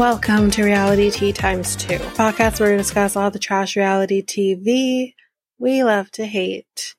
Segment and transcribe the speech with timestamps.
[0.00, 5.12] Welcome to Realitea Times 2, podcast where we discuss all the trash reality TV
[5.58, 6.94] we love to hate.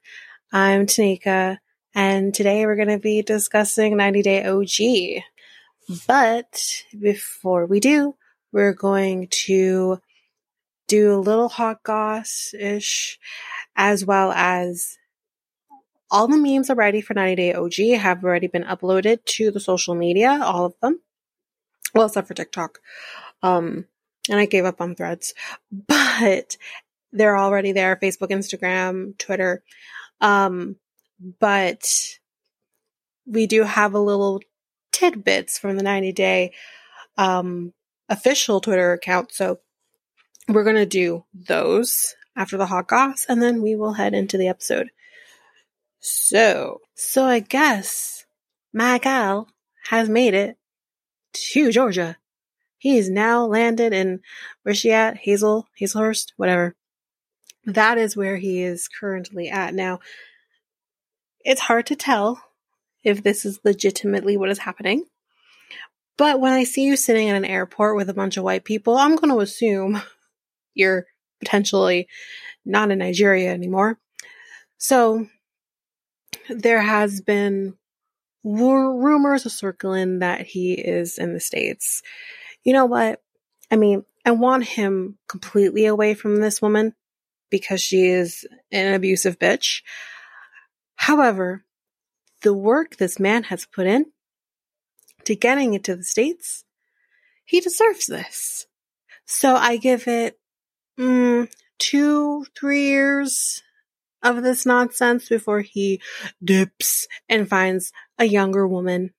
[0.54, 1.58] I'm Tanika,
[1.96, 5.24] and today we're going to be discussing 90 Day OG.
[6.06, 8.14] But before we do,
[8.52, 10.00] we're going to
[10.88, 13.18] do a little hot goss ish,
[13.76, 15.00] as well as
[16.12, 19.60] all the memes are ready for 90 Day OG have already been uploaded to the
[19.60, 21.00] social media, all of them.
[21.94, 22.80] Well, except for TikTok.
[23.44, 23.86] Um,
[24.30, 25.34] and I gave up on threads,
[25.72, 26.58] but
[27.12, 29.64] they're already there Facebook, Instagram, Twitter.
[30.22, 30.78] Um,
[31.40, 31.84] but
[33.26, 34.42] we do have a little
[34.92, 36.54] tidbits from the 90 day
[37.18, 37.74] um,
[38.10, 39.32] official Twitter account.
[39.32, 39.60] So
[40.48, 44.38] we're going to do those after the hot goss and then we will head into
[44.38, 44.90] the episode.
[46.00, 48.26] So, so I guess
[48.74, 49.48] my gal
[49.86, 50.58] has made it
[51.34, 52.18] to Georgia.
[52.78, 54.22] He's now landed in
[54.64, 55.18] where's she at?
[55.18, 56.76] Hazel, Hazlehurst, whatever.
[57.66, 60.00] That is where he is currently at now.
[61.42, 62.44] It's hard to tell
[63.04, 65.06] if this is legitimately what is happening.
[66.18, 68.98] But when I see you sitting in an airport with a bunch of white people,
[68.98, 70.02] I'm going to assume
[70.74, 71.06] you're
[71.40, 72.08] potentially
[72.66, 74.00] not in Nigeria anymore.
[74.78, 75.28] So
[76.50, 77.76] there has been
[78.44, 82.02] rumors are circling that he is in the States.
[82.64, 83.22] You know what?
[83.70, 86.94] I mean, I want him completely away from this woman
[87.50, 89.82] because she is an abusive bitch.
[90.96, 91.64] However,
[92.42, 94.06] the work this man has put in
[95.26, 96.64] to getting into the States,
[97.46, 98.68] he deserves this.
[99.26, 100.40] So I give it
[101.00, 103.62] mm, two, three years
[104.24, 106.02] of this nonsense before he
[106.44, 109.14] dips and finds a younger woman.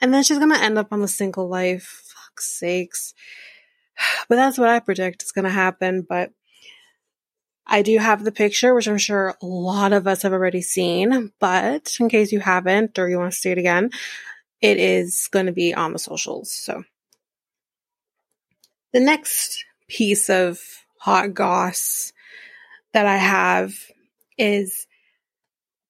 [0.00, 2.02] And then she's gonna end up on the single life.
[2.14, 3.14] Fuck's sakes.
[4.28, 6.02] But that's what I predict is gonna happen.
[6.02, 6.32] But
[7.66, 11.32] I do have the picture, which I'm sure a lot of us have already seen.
[11.38, 13.90] But in case you haven't or you want to see it again,
[14.60, 16.52] it is going to be on the socials.
[16.52, 16.84] So
[18.92, 20.60] the next piece of
[20.98, 22.12] hot goss
[22.92, 23.74] that I have
[24.38, 24.86] is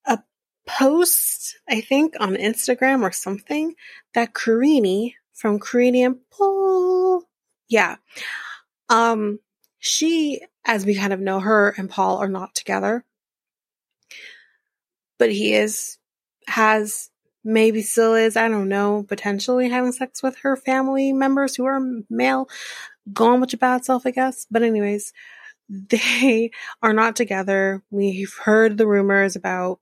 [0.07, 0.19] a
[0.67, 3.75] post, I think on Instagram or something
[4.15, 7.25] that Karine from Karine and Paul,
[7.69, 7.97] yeah,
[8.89, 9.41] um,
[9.79, 13.05] she, as we kind of know her and Paul are not together,
[15.19, 15.99] but he is,
[16.47, 17.11] has,
[17.45, 21.81] maybe still is, I don't know, potentially having sex with her family members who are
[22.09, 22.49] male,
[23.13, 24.47] gone with your bad self, I guess.
[24.49, 25.13] But anyways,
[25.69, 26.51] they
[26.83, 27.83] are not together.
[27.91, 29.81] We've heard the rumors about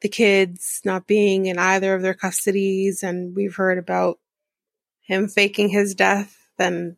[0.00, 4.18] the kids not being in either of their custodies, and we've heard about
[5.02, 6.96] him faking his death and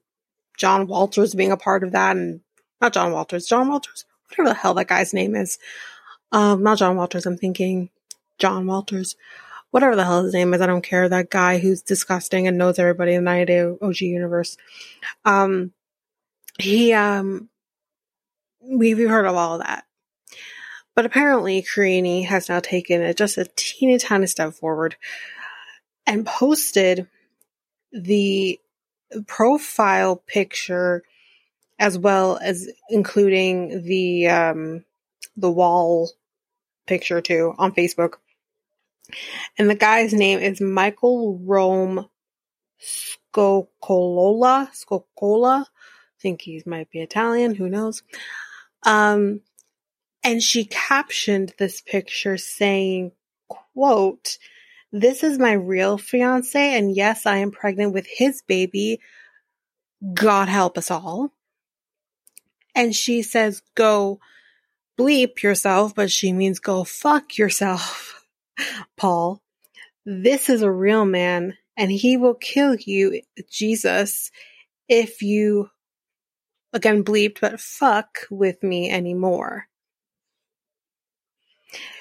[0.56, 2.40] John Walters being a part of that, and
[2.80, 5.58] not John Walters, John Walters, whatever the hell that guy's name is.
[6.30, 7.90] Um, not John Walters, I'm thinking
[8.38, 9.16] John Walters.
[9.70, 11.08] Whatever the hell his name is, I don't care.
[11.08, 14.58] That guy who's disgusting and knows everybody in the 90 OG universe.
[15.24, 15.72] Um,
[16.58, 17.48] he, um,
[18.62, 19.84] we've heard of all of that.
[20.94, 24.96] But apparently, Karine has now taken a, just a teeny tiny step forward
[26.06, 27.08] and posted
[27.92, 28.60] the
[29.26, 31.02] profile picture
[31.78, 34.84] as well as including the um,
[35.36, 36.10] the wall
[36.86, 38.14] picture too on Facebook.
[39.58, 42.08] And the guy's name is Michael Rome
[42.80, 44.68] Scocolola.
[44.72, 45.62] Scocola.
[45.62, 47.54] I think he might be Italian.
[47.54, 48.02] Who knows?
[48.84, 49.40] Um,
[50.24, 53.12] and she captioned this picture saying,
[53.48, 54.38] quote,
[54.92, 59.00] this is my real fiance, and yes, I am pregnant with his baby.
[60.12, 61.32] God help us all.
[62.74, 64.20] And she says, go
[64.98, 68.26] bleep yourself, but she means go fuck yourself,
[68.96, 69.42] Paul.
[70.04, 74.30] This is a real man, and he will kill you, Jesus,
[74.88, 75.70] if you
[76.72, 79.68] again bleeped, but fuck with me anymore.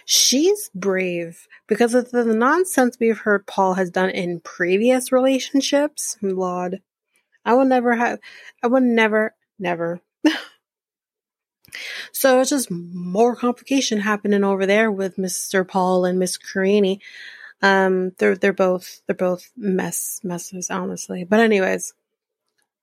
[0.06, 6.18] She's brave because of the nonsense we've heard Paul has done in previous relationships.
[6.22, 6.82] Lord,
[7.46, 8.20] I will never have,
[8.62, 10.02] I will never, never.
[12.12, 15.68] so it's just more complication happening over there with Mr.
[15.68, 17.00] Paul and Miss Karine.
[17.62, 21.24] Um, they're they're both they're both mess messes, honestly.
[21.24, 21.94] But anyways,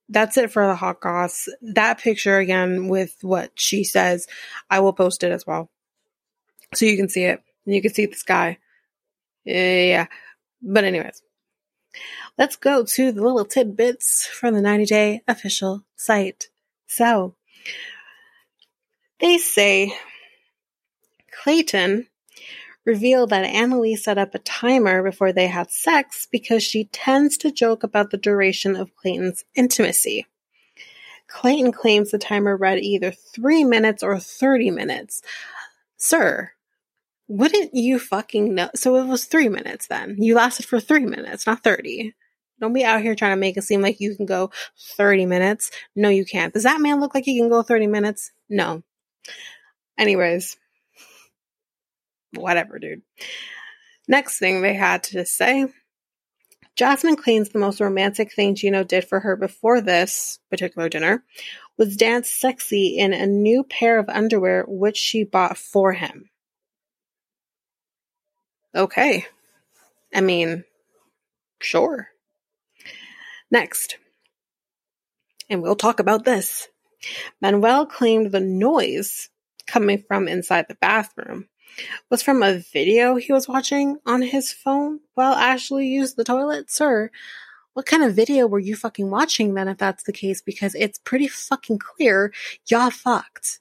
[0.08, 1.48] that's it for the hot goss.
[1.60, 4.26] That picture again with what she says,
[4.70, 5.70] I will post it as well.
[6.74, 7.42] So you can see it.
[7.66, 8.58] And you can see this guy.
[9.44, 10.06] Yeah.
[10.62, 11.22] But anyways,
[12.36, 16.48] let's go to the little tidbits from the 90 day official site.
[16.86, 17.34] So,
[19.20, 19.94] they say
[21.42, 22.06] Clayton
[22.88, 27.52] revealed that Annalise set up a timer before they had sex because she tends to
[27.52, 30.26] joke about the duration of Clayton's intimacy.
[31.26, 35.20] Clayton claims the timer read either three minutes or 30 minutes.
[35.98, 36.52] Sir,
[37.28, 38.70] wouldn't you fucking know?
[38.74, 40.16] So it was three minutes then.
[40.18, 42.14] You lasted for three minutes, not 30.
[42.58, 44.50] Don't be out here trying to make it seem like you can go
[44.96, 45.70] 30 minutes.
[45.94, 46.54] No, you can't.
[46.54, 48.32] Does that man look like he can go 30 minutes?
[48.48, 48.82] No.
[49.98, 50.56] Anyways,
[52.34, 53.02] whatever, dude.
[54.06, 55.66] Next thing they had to say
[56.78, 61.24] Jasmine claims the most romantic thing Gino did for her before this particular dinner
[61.76, 66.30] was dance sexy in a new pair of underwear which she bought for him.
[68.76, 69.26] Okay.
[70.14, 70.62] I mean,
[71.60, 72.10] sure.
[73.50, 73.98] Next.
[75.50, 76.68] And we'll talk about this.
[77.42, 79.30] Manuel claimed the noise
[79.66, 81.48] coming from inside the bathroom
[82.10, 86.70] was from a video he was watching on his phone while Ashley used the toilet.
[86.70, 87.10] Sir,
[87.74, 90.40] what kind of video were you fucking watching then if that's the case?
[90.42, 92.32] Because it's pretty fucking clear
[92.66, 93.60] y'all fucked.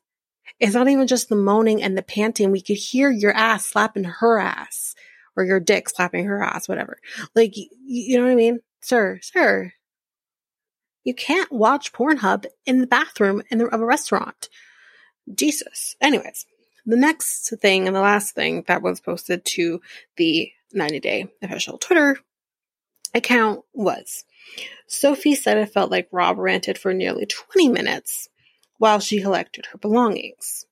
[0.59, 2.51] It's not even just the moaning and the panting.
[2.51, 4.95] We could hear your ass slapping her ass
[5.35, 6.97] or your dick slapping her ass, whatever.
[7.35, 8.59] Like, you, know what I mean?
[8.81, 9.73] Sir, sir,
[11.03, 14.49] you can't watch Pornhub in the bathroom in the, of a restaurant.
[15.33, 15.95] Jesus.
[16.01, 16.45] Anyways,
[16.87, 19.81] the next thing and the last thing that was posted to
[20.15, 22.17] the 90 day official Twitter
[23.13, 24.23] account was
[24.87, 28.29] Sophie said it felt like Rob ranted for nearly 20 minutes
[28.77, 30.65] while she collected her belongings.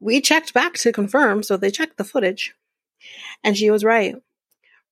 [0.00, 2.54] We checked back to confirm, so they checked the footage.
[3.44, 4.16] And she was right.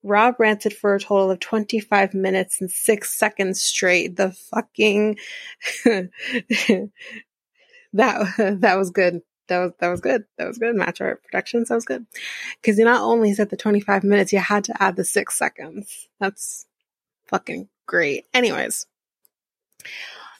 [0.04, 4.14] Rob ranted for a total of 25 minutes and 6 seconds straight.
[4.16, 5.18] The fucking
[5.84, 6.10] that
[8.60, 10.24] that was good that was that was good.
[10.38, 10.74] That was good.
[10.74, 11.68] Match art productions.
[11.68, 12.06] That was good.
[12.60, 16.08] Because you not only said the 25 minutes, you had to add the six seconds.
[16.20, 16.66] That's
[17.28, 18.26] fucking great.
[18.34, 18.86] Anyways,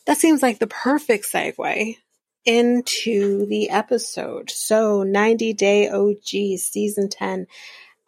[0.06, 1.96] that seems like the perfect segue
[2.44, 4.50] into the episode.
[4.50, 7.46] So 90 Day OG Season 10,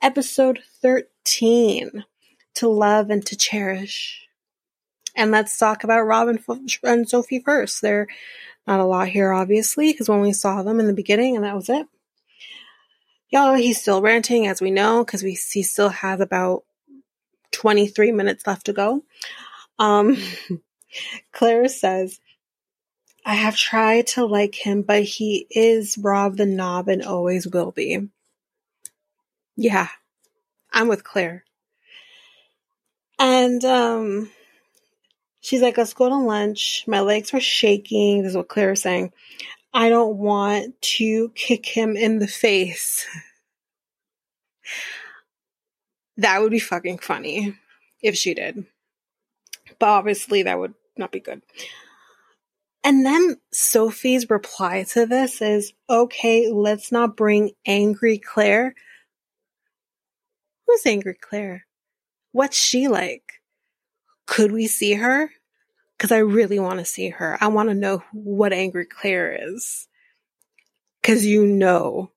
[0.00, 2.04] Episode 13
[2.54, 4.28] To Love and to Cherish.
[5.16, 6.38] And let's talk about Robin
[6.84, 7.82] and Sophie first.
[7.82, 8.06] They're
[8.68, 11.56] not a lot here, obviously, because when we saw them in the beginning and that
[11.56, 11.86] was it.
[13.30, 16.64] Y'all, he's still ranting, as we know, because we he still has about
[17.52, 19.04] 23 minutes left to go.
[19.78, 20.18] Um,
[21.32, 22.20] Claire says,
[23.24, 27.72] I have tried to like him, but he is Rob the Knob and always will
[27.72, 28.08] be.
[29.56, 29.88] Yeah,
[30.72, 31.44] I'm with Claire.
[33.18, 34.30] And um
[35.48, 36.84] She's like, let's go to lunch.
[36.86, 38.22] My legs were shaking.
[38.22, 39.14] This is what Claire was saying.
[39.72, 43.06] I don't want to kick him in the face.
[46.18, 47.54] That would be fucking funny
[48.02, 48.66] if she did.
[49.78, 51.42] But obviously, that would not be good.
[52.82, 58.74] And then Sophie's reply to this is okay, let's not bring angry Claire.
[60.66, 61.64] Who's angry Claire?
[62.32, 63.40] What's she like?
[64.26, 65.30] Could we see her?
[65.98, 67.36] Because I really want to see her.
[67.40, 69.88] I want to know what angry Claire is.
[71.02, 72.12] Because you know,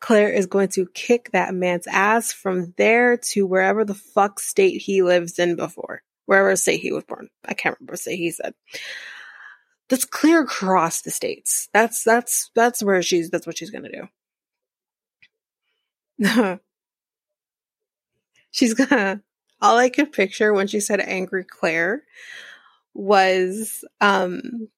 [0.00, 4.82] Claire is going to kick that man's ass from there to wherever the fuck state
[4.82, 6.02] he lives in before.
[6.26, 7.28] Wherever state he was born.
[7.44, 8.54] I can't remember state he said.
[9.88, 11.68] That's clear across the states.
[11.72, 14.08] That's that's that's where she's that's what she's gonna
[16.18, 16.58] do.
[18.50, 19.22] she's gonna
[19.60, 22.02] all I could picture when she said angry Claire
[22.96, 24.68] was um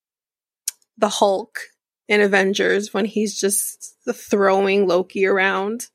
[0.97, 1.61] the Hulk
[2.09, 5.87] in Avengers when he's just throwing Loki around.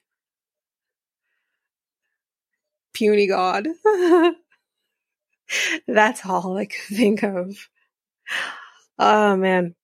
[2.94, 3.68] Puny God.
[5.88, 7.70] That's all I could think of.
[8.98, 9.76] Oh man.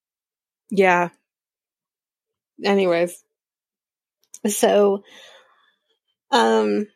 [0.69, 1.09] Yeah.
[2.63, 3.23] Anyways.
[4.47, 5.03] So
[6.31, 6.87] um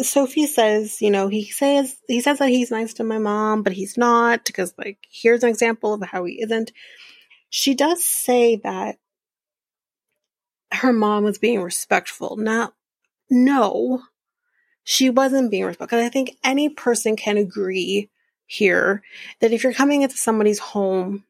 [0.00, 3.72] Sophie says, you know, he says he says that he's nice to my mom, but
[3.72, 6.72] he's not because like here's an example of how he isn't.
[7.48, 8.96] She does say that
[10.72, 12.36] her mom was being respectful.
[12.36, 12.72] Now,
[13.30, 14.02] no,
[14.82, 16.00] she wasn't being respectful.
[16.00, 18.10] I think any person can agree
[18.46, 19.02] here
[19.40, 21.24] that if you're coming into somebody's home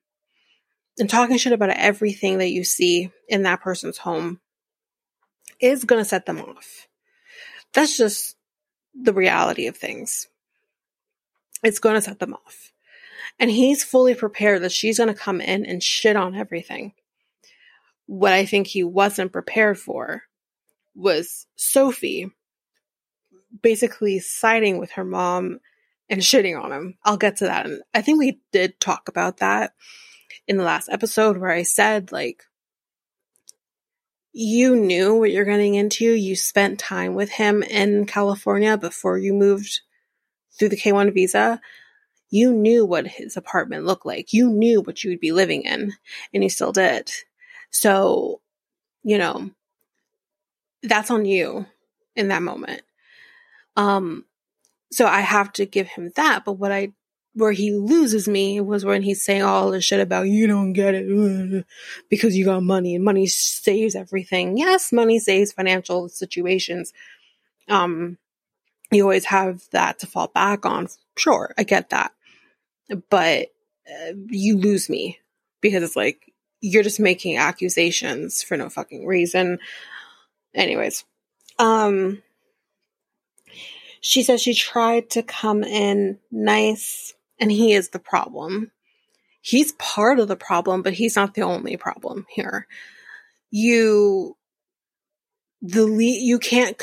[0.99, 4.40] and talking shit about everything that you see in that person's home
[5.61, 6.88] is going to set them off.
[7.73, 8.37] That's just
[8.95, 10.29] the reality of things.
[11.63, 12.73] It's going to set them off.
[13.39, 16.93] And he's fully prepared that she's going to come in and shit on everything.
[18.07, 20.23] What I think he wasn't prepared for
[20.95, 22.31] was Sophie
[23.63, 25.61] basically siding with her mom
[26.09, 26.99] and shitting on him.
[27.05, 27.67] I'll get to that.
[27.67, 29.75] And I think we did talk about that
[30.47, 32.45] in the last episode where I said, like,
[34.37, 36.05] you knew what you're getting into.
[36.05, 39.81] You spent time with him in California before you moved
[40.59, 41.61] through the K1 visa.
[42.31, 44.33] You knew what his apartment looked like.
[44.33, 45.93] You knew what you would be living in,
[46.33, 47.12] and you still did.
[47.71, 48.41] So,
[49.05, 49.50] you know,
[50.83, 51.67] that's on you
[52.17, 52.83] in that moment.
[53.76, 54.25] Um,
[54.91, 56.45] so I have to give him that.
[56.45, 56.93] But what I,
[57.35, 60.95] where he loses me was when he's saying all this shit about you don't get
[60.95, 61.67] it
[62.09, 64.57] because you got money and money saves everything.
[64.57, 66.93] Yes, money saves financial situations.
[67.69, 68.19] Um,
[68.91, 70.88] you always have that to fall back on.
[71.17, 72.12] Sure, I get that.
[73.11, 73.49] But
[73.88, 75.19] uh, you lose me
[75.61, 79.59] because it's like you're just making accusations for no fucking reason.
[80.55, 81.05] Anyways,
[81.59, 82.23] um,
[84.00, 88.71] she says she tried to come in nice and he is the problem.
[89.41, 92.67] He's part of the problem, but he's not the only problem here.
[93.50, 94.37] You,
[95.61, 96.81] the le- you can't,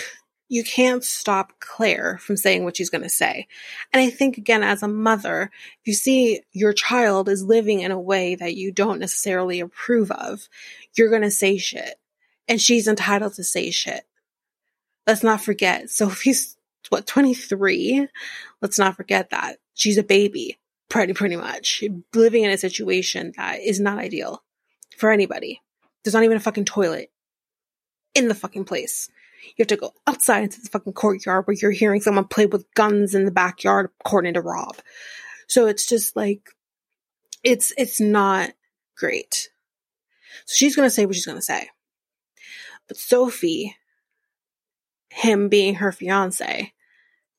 [0.48, 3.48] you can't stop Claire from saying what she's going to say.
[3.91, 7.91] And I think again, as a mother, if you see your child is living in
[7.91, 10.48] a way that you don't necessarily approve of,
[10.96, 11.96] you're going to say shit.
[12.48, 14.03] And she's entitled to say shit.
[15.08, 16.58] Let's not forget, Sophie's
[16.91, 18.08] what 23
[18.62, 20.59] let's not forget that she's a baby
[20.89, 21.83] pretty pretty much.
[22.13, 24.43] Living in a situation that is not ideal
[24.95, 25.59] for anybody.
[26.03, 27.11] There's not even a fucking toilet
[28.13, 29.09] in the fucking place.
[29.43, 32.71] You have to go outside into the fucking courtyard where you're hearing someone play with
[32.75, 34.75] guns in the backyard according to rob.
[35.47, 36.50] So it's just like
[37.43, 38.51] it's it's not
[38.95, 39.50] great.
[40.45, 41.69] So she's gonna say what she's gonna say.
[42.88, 43.75] But sophie
[45.09, 46.71] him being her fiance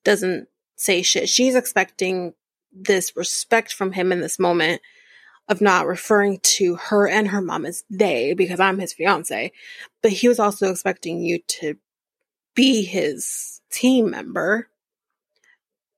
[0.05, 0.49] doesn't
[0.83, 1.29] say shit.
[1.29, 2.35] She's expecting
[2.73, 4.83] this respect from him in this moment
[5.49, 9.53] of not referring to her and her mom as they because I'm his fiance.
[10.03, 11.77] But he was also expecting you to
[12.55, 14.69] be his team member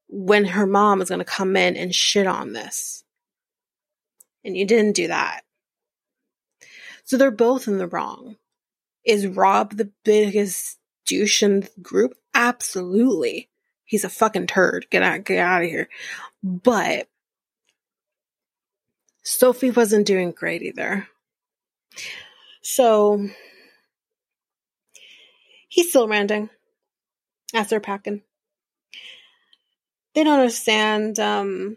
[0.08, 3.04] when her mom is going to come in and shit on this.
[4.44, 5.42] And you didn't do that.
[7.04, 8.36] So they're both in the wrong.
[9.04, 12.14] Is Rob the biggest douche in the group?
[12.34, 13.48] Absolutely.
[13.84, 14.86] He's a fucking turd.
[14.90, 15.88] Get out, get out of here.
[16.42, 17.08] But
[19.22, 21.08] Sophie wasn't doing great either.
[22.62, 23.28] So
[25.68, 26.50] he's still ranting
[27.54, 28.22] as they're packing.
[30.14, 31.18] They don't understand.
[31.18, 31.76] Um,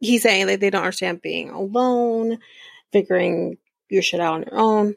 [0.00, 2.38] he's saying that they don't understand being alone,
[2.92, 4.96] figuring your shit out on your own.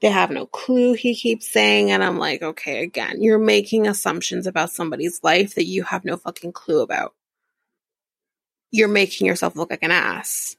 [0.00, 1.90] They have no clue, he keeps saying.
[1.90, 6.16] And I'm like, okay, again, you're making assumptions about somebody's life that you have no
[6.16, 7.14] fucking clue about.
[8.70, 10.56] You're making yourself look like an ass.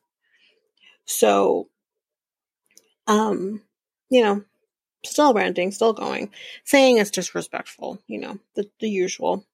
[1.06, 1.70] So,
[3.08, 3.62] um,
[4.10, 4.44] you know,
[5.04, 6.32] still ranting, still going,
[6.64, 9.46] saying it's disrespectful, you know, the, the usual.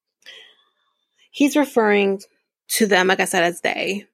[1.31, 2.21] He's referring
[2.69, 4.05] to them, like I said, as they.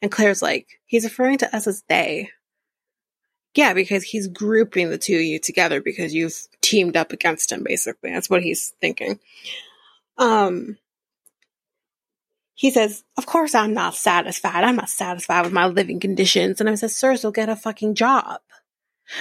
[0.00, 2.30] And Claire's like, he's referring to us as they.
[3.54, 7.62] Yeah, because he's grouping the two of you together because you've teamed up against him,
[7.62, 8.10] basically.
[8.12, 9.20] That's what he's thinking.
[10.18, 10.76] Um,
[12.54, 14.64] he says, Of course I'm not satisfied.
[14.64, 16.60] I'm not satisfied with my living conditions.
[16.60, 18.40] And I said, Sir, so get a fucking job.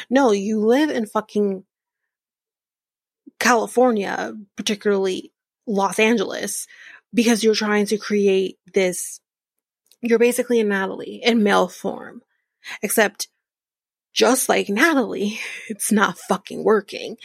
[0.10, 1.66] No, you live in fucking
[3.40, 5.32] California, particularly
[5.68, 6.68] Los Angeles,
[7.14, 9.20] because you're trying to create this.
[10.02, 12.22] You're basically a Natalie in male form,
[12.82, 13.28] except
[14.14, 15.40] just like Natalie,
[15.70, 17.18] it's not fucking working.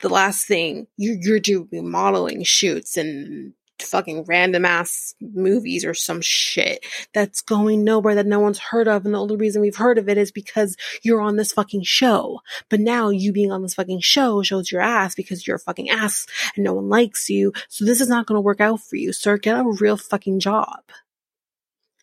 [0.00, 6.20] The last thing you, you're doing modeling shoots and fucking random ass movies or some
[6.20, 9.04] shit that's going nowhere that no one's heard of.
[9.04, 12.40] And the only reason we've heard of it is because you're on this fucking show.
[12.68, 15.90] But now you being on this fucking show shows your ass because you're a fucking
[15.90, 17.52] ass and no one likes you.
[17.68, 19.36] So this is not going to work out for you, sir.
[19.38, 20.80] Get a real fucking job.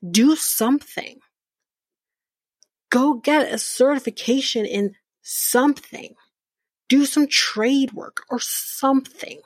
[0.09, 1.19] Do something
[2.89, 6.15] go get a certification in something.
[6.87, 9.41] Do some trade work or something.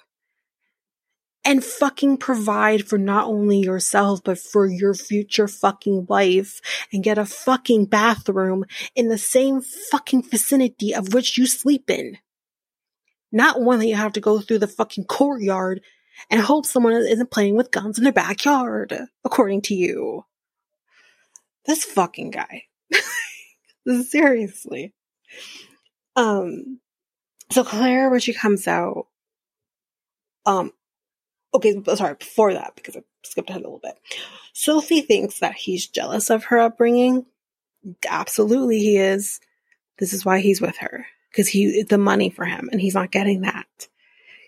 [1.45, 6.61] And fucking provide for not only yourself, but for your future fucking wife
[6.93, 8.63] and get a fucking bathroom
[8.95, 12.17] in the same fucking vicinity of which you sleep in.
[13.29, 15.81] Not one that you have to go through the fucking courtyard
[16.29, 20.23] and hope someone isn't playing with guns in their backyard, according to you.
[21.65, 22.63] This fucking guy.
[24.03, 24.93] Seriously.
[26.15, 26.79] Um,
[27.51, 29.07] so Claire, when she comes out,
[30.45, 30.71] um,
[31.53, 33.95] okay, sorry, before that, because I skipped ahead a little bit.
[34.53, 37.25] Sophie thinks that he's jealous of her upbringing.
[38.07, 39.39] Absolutely, he is.
[39.99, 43.11] This is why he's with her because he the money for him, and he's not
[43.11, 43.87] getting that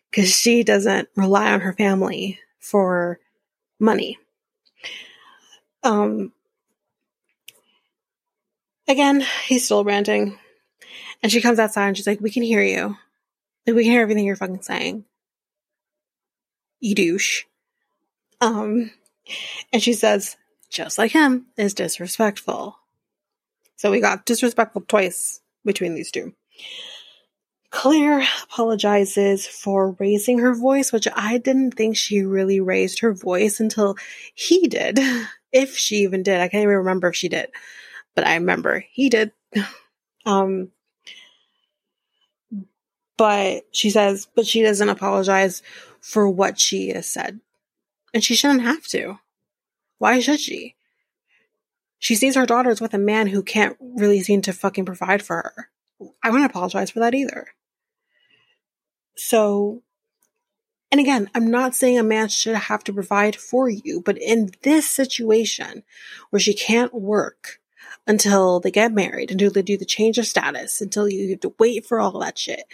[0.09, 3.19] because she doesn't rely on her family for
[3.79, 4.17] money.
[5.83, 6.31] Um.
[8.87, 10.37] Again, he's still ranting,
[11.23, 12.97] and she comes outside and she's like, "We can hear you.
[13.65, 15.05] Like we can hear everything you're fucking saying."
[16.79, 17.43] You douche.
[18.41, 18.91] Um,
[19.73, 20.37] and she says,
[20.69, 22.77] just like him, is disrespectful.
[23.77, 26.33] So we got disrespectful twice between these two.
[27.71, 33.59] Claire apologizes for raising her voice, which I didn't think she really raised her voice
[33.59, 33.95] until
[34.33, 34.99] he did.
[35.51, 36.41] If she even did.
[36.41, 37.47] I can't even remember if she did.
[38.15, 39.31] But I remember he did.
[40.27, 40.71] Um,
[43.17, 45.61] but she says, but she doesn't apologize
[46.01, 47.39] for what she has said.
[48.13, 49.19] And she shouldn't have to.
[49.97, 50.75] Why should she?
[51.99, 55.37] She sees her daughters with a man who can't really seem to fucking provide for
[55.37, 55.69] her.
[56.21, 57.47] I wouldn't apologize for that either.
[59.15, 59.81] So,
[60.91, 64.51] and again, I'm not saying a man should have to provide for you, but in
[64.63, 65.83] this situation
[66.29, 67.59] where she can't work
[68.07, 71.55] until they get married, until they do the change of status, until you have to
[71.59, 72.65] wait for all that shit.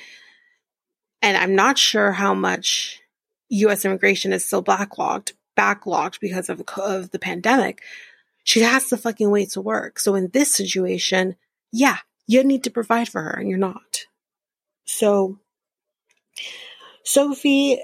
[1.21, 3.01] And I'm not sure how much
[3.49, 3.85] U.S.
[3.85, 7.81] immigration is still backlogged, backlogged because of, of the pandemic,
[8.43, 9.99] she has to fucking wait to work.
[9.99, 11.35] So in this situation,
[11.71, 11.97] yeah,
[12.27, 14.05] you need to provide for her and you're not.
[14.85, 15.39] So
[17.03, 17.79] Sophie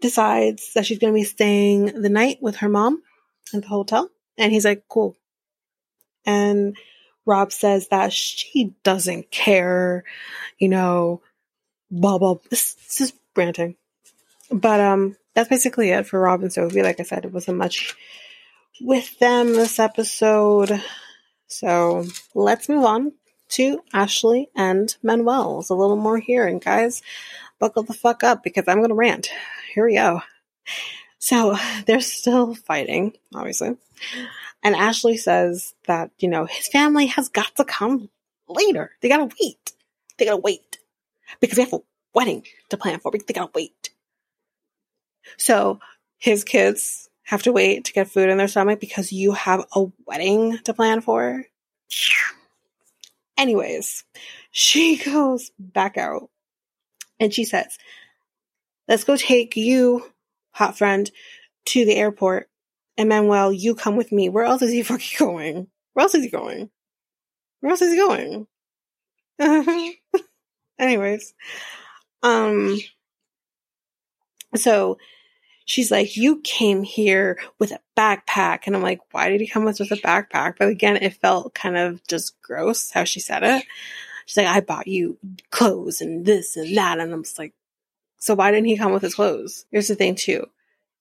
[0.00, 3.02] decides that she's going to be staying the night with her mom
[3.52, 4.10] at the hotel.
[4.36, 5.16] And he's like, cool.
[6.28, 6.76] And
[7.24, 10.04] Rob says that she doesn't care,
[10.58, 11.22] you know,
[11.90, 12.34] blah, blah.
[12.50, 13.76] This, this is ranting.
[14.50, 16.82] But um, that's basically it for Rob and Sophie.
[16.82, 17.96] Like I said, it wasn't much
[18.78, 20.82] with them this episode.
[21.46, 23.12] So let's move on
[23.50, 25.54] to Ashley and Manuel.
[25.54, 26.46] There's a little more here.
[26.46, 27.00] And guys,
[27.58, 29.30] buckle the fuck up because I'm going to rant.
[29.74, 30.20] Here we go.
[31.18, 33.76] So they're still fighting, obviously.
[34.62, 38.10] And Ashley says that, you know, his family has got to come
[38.48, 38.90] later.
[39.00, 39.72] They gotta wait.
[40.16, 40.78] They gotta wait.
[41.40, 41.80] Because they have a
[42.14, 43.12] wedding to plan for.
[43.12, 43.90] They gotta wait.
[45.36, 45.80] So
[46.18, 49.86] his kids have to wait to get food in their stomach because you have a
[50.06, 51.44] wedding to plan for.
[53.36, 54.04] Anyways,
[54.50, 56.30] she goes back out
[57.20, 57.78] and she says,
[58.88, 60.10] Let's go take you,
[60.52, 61.10] hot friend,
[61.66, 62.48] to the airport.
[62.98, 64.28] And Manuel, you come with me.
[64.28, 65.68] Where else is he fucking going?
[65.94, 66.68] Where else is he going?
[67.60, 68.46] Where else is he going?
[70.78, 71.34] Anyways,
[72.22, 72.78] um,
[74.54, 74.98] so
[75.64, 78.60] she's like, You came here with a backpack.
[78.66, 80.54] And I'm like, Why did he come with, with a backpack?
[80.58, 83.64] But again, it felt kind of just gross how she said it.
[84.26, 85.18] She's like, I bought you
[85.50, 86.98] clothes and this and that.
[86.98, 87.54] And I'm just like,
[88.18, 89.66] So why didn't he come with his clothes?
[89.70, 90.46] Here's the thing, too.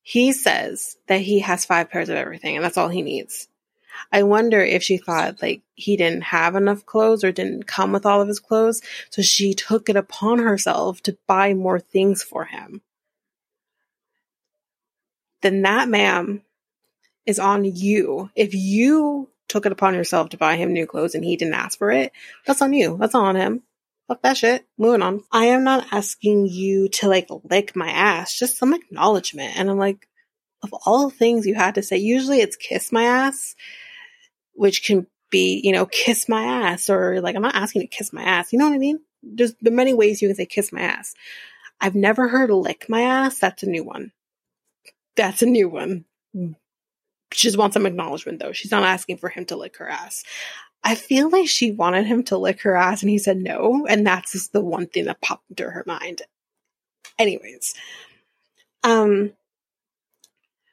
[0.07, 3.49] He says that he has five pairs of everything and that's all he needs.
[4.11, 8.05] I wonder if she thought like he didn't have enough clothes or didn't come with
[8.05, 8.81] all of his clothes.
[9.09, 12.81] So she took it upon herself to buy more things for him
[15.41, 16.41] then that, ma'am,
[17.25, 18.29] is on you.
[18.35, 21.77] If you took it upon yourself to buy him new clothes and he didn't ask
[21.77, 22.11] for it,
[22.45, 22.97] that's on you.
[22.99, 23.63] That's on him.
[24.07, 24.65] Fuck that shit.
[24.77, 25.23] Moving on.
[25.31, 29.57] I am not asking you to like lick my ass, just some acknowledgement.
[29.57, 30.07] And I'm like,
[30.63, 33.55] of all things you had to say, usually it's kiss my ass,
[34.53, 37.95] which can be, you know, kiss my ass or like, I'm not asking you to
[37.95, 38.53] kiss my ass.
[38.53, 38.99] You know what I mean?
[39.21, 41.13] There's there many ways you can say kiss my ass.
[41.81, 43.39] I've never heard lick my ass.
[43.39, 44.13] That's a new one.
[45.15, 46.05] That's a new one.
[46.33, 48.53] She just wants some acknowledgement though.
[48.53, 50.23] She's not asking for him to lick her ass.
[50.83, 53.85] I feel like she wanted him to lick her ass and he said no.
[53.87, 56.21] And that's just the one thing that popped into her mind.
[57.19, 57.73] Anyways.
[58.83, 59.33] Um,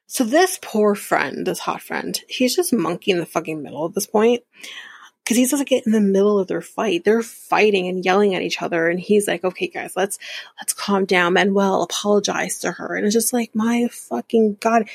[0.06, 3.94] so this poor friend, this hot friend, he's just monkeying in the fucking middle at
[3.94, 4.44] this point.
[5.26, 7.02] Cause he's just get in the middle of their fight.
[7.02, 8.90] They're fighting and yelling at each other.
[8.90, 10.18] And he's like, okay, guys, let's,
[10.60, 11.32] let's calm down.
[11.32, 12.94] Manuel apologize to her.
[12.94, 14.88] And it's just like, my fucking God.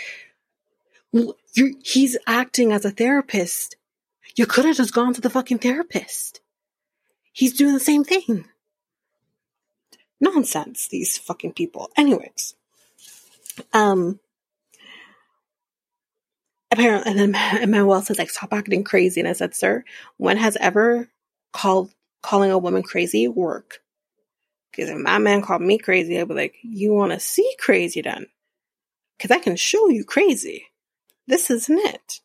[1.83, 3.75] He's acting as a therapist.
[4.39, 6.39] You could have just gone to the fucking therapist.
[7.33, 8.45] He's doing the same thing.
[10.21, 11.89] Nonsense, these fucking people.
[11.97, 12.55] Anyways.
[13.73, 14.21] Um,
[16.71, 17.31] apparently, and then
[17.69, 19.19] Manuel says, like, stop acting crazy.
[19.19, 19.83] And I said, sir,
[20.15, 21.09] when has ever
[21.51, 21.91] called
[22.23, 23.79] calling a woman crazy work?
[24.71, 28.01] Because if my man called me crazy, I'd be like, you want to see crazy
[28.01, 28.27] then?
[29.17, 30.67] Because I can show you crazy.
[31.27, 32.21] This isn't it.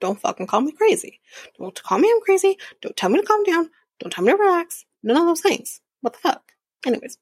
[0.00, 1.20] Don't fucking call me crazy.
[1.58, 2.58] Don't call me I'm crazy.
[2.82, 3.70] Don't tell me to calm down.
[4.00, 4.84] Don't tell me to relax.
[5.02, 5.80] None of those things.
[6.00, 6.52] What the fuck?
[6.86, 7.18] Anyways.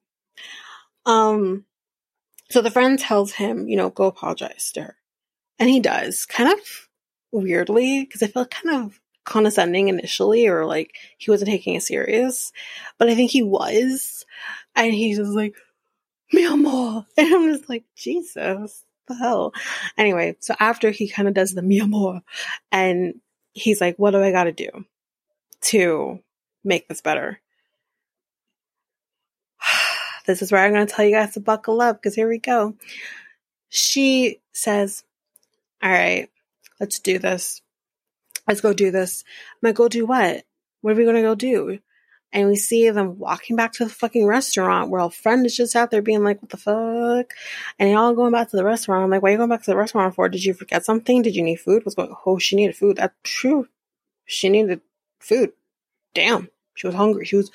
[1.07, 1.65] Um,
[2.51, 4.97] so the friend tells him, you know, go apologize to her.
[5.59, 6.59] And he does, kind of
[7.31, 12.53] weirdly, because I felt kind of condescending initially, or like he wasn't taking it serious.
[12.99, 14.27] But I think he was.
[14.75, 15.55] And he's just like,
[16.33, 17.07] mi amor.
[17.17, 19.53] And I'm just like, Jesus, the hell?
[19.97, 22.23] Anyway, so after he kind of does the mi amor,
[22.73, 23.21] and
[23.53, 24.69] he's like, what do I gotta do
[25.63, 26.21] to
[26.65, 27.41] make this better?
[30.27, 32.39] this is where I'm going to tell you guys to buckle up because here we
[32.39, 32.75] go.
[33.69, 35.05] She says,
[35.83, 36.31] All right,
[36.81, 37.61] let's do this.
[38.47, 39.25] Let's go do this.
[39.55, 40.45] I'm like, Go do what?
[40.81, 41.79] What are we going to go do?
[42.35, 45.75] And we see them walking back to the fucking restaurant where a friend is just
[45.75, 47.33] out there being like, What the fuck?
[47.79, 49.05] And they all going back to the restaurant.
[49.05, 50.29] I'm like, Why are you going back to the restaurant for?
[50.29, 51.23] Did you forget something?
[51.23, 51.87] Did you need food?
[51.87, 52.99] What's going Oh, she needed food.
[52.99, 53.69] That's true.
[54.27, 54.83] She needed
[55.21, 55.53] food.
[56.13, 56.51] Damn.
[56.75, 57.25] She was hungry.
[57.25, 57.51] She was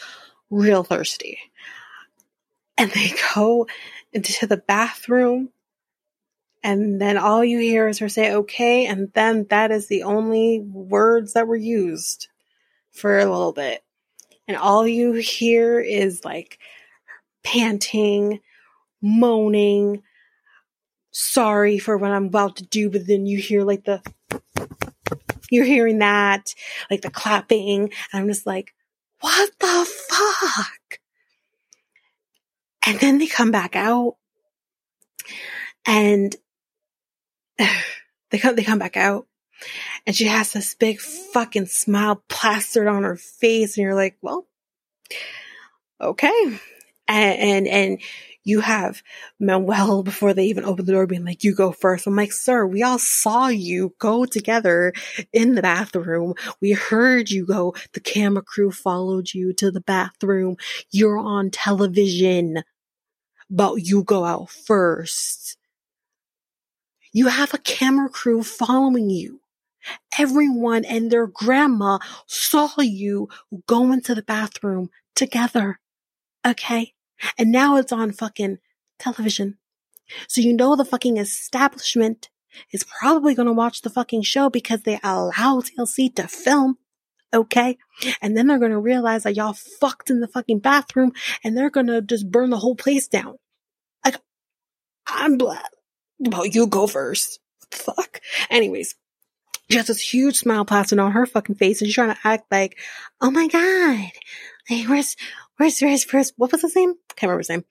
[0.49, 1.37] real thirsty
[2.79, 3.67] and they go
[4.11, 5.49] into the bathroom
[6.63, 10.59] and then all you hear is her say okay and then that is the only
[10.59, 12.27] words that were used
[12.91, 13.83] for a little bit
[14.49, 16.59] and all you hear is like
[17.43, 18.41] panting
[19.01, 20.03] moaning
[21.11, 24.01] sorry for what i'm about to do but then you hear like the
[25.49, 26.53] you're hearing that
[26.91, 28.73] like the clapping and i'm just like
[29.19, 30.99] what the fuck?
[32.85, 34.15] And then they come back out
[35.85, 36.35] and
[37.57, 39.27] they come, they come back out
[40.05, 43.77] and she has this big fucking smile plastered on her face.
[43.77, 44.47] And you're like, well,
[45.99, 46.59] okay.
[47.07, 48.01] And, and, and
[48.43, 49.03] you have
[49.39, 52.07] Manuel before they even open the door being like, you go first.
[52.07, 54.93] I'm like, sir, we all saw you go together
[55.33, 56.33] in the bathroom.
[56.61, 57.75] We heard you go.
[57.93, 60.55] The camera crew followed you to the bathroom.
[60.91, 62.63] You're on television
[63.49, 65.57] but you go out first.
[67.11, 69.38] You have a camera crew following you.
[70.17, 73.29] Everyone and their grandma saw you
[73.67, 75.79] go into the bathroom together.
[76.45, 76.93] Okay.
[77.37, 78.59] And now it's on fucking
[78.97, 79.57] television.
[80.27, 82.29] So you know the fucking establishment
[82.71, 86.77] is probably going to watch the fucking show because they allow TLC to film.
[87.33, 87.77] Okay.
[88.21, 91.11] And then they're going to realize that y'all fucked in the fucking bathroom
[91.43, 93.35] and they're going to just burn the whole place down.
[94.03, 94.17] Like,
[95.07, 95.67] I'm glad.
[96.19, 97.39] Well, you go first.
[97.71, 98.21] Fuck.
[98.49, 98.95] Anyways,
[99.69, 102.51] she has this huge smile plastered on her fucking face and she's trying to act
[102.51, 102.79] like,
[103.21, 104.11] oh my god,
[104.67, 105.15] hey, where's,
[105.57, 106.93] where's, where's, where's, what was his name?
[107.09, 107.65] I Can't remember his name.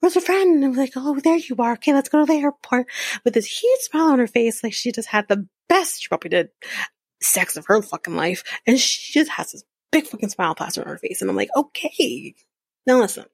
[0.00, 0.56] Where's your friend?
[0.56, 1.74] And I'm like, oh, there you are.
[1.74, 2.86] Okay, let's go to the airport
[3.24, 4.64] with this huge smile on her face.
[4.64, 6.48] Like she just had the best, she probably did
[7.20, 8.42] sex of her fucking life.
[8.66, 11.20] And she just has this big fucking smile plastered on her face.
[11.20, 12.34] And I'm like, okay,
[12.84, 13.26] now listen.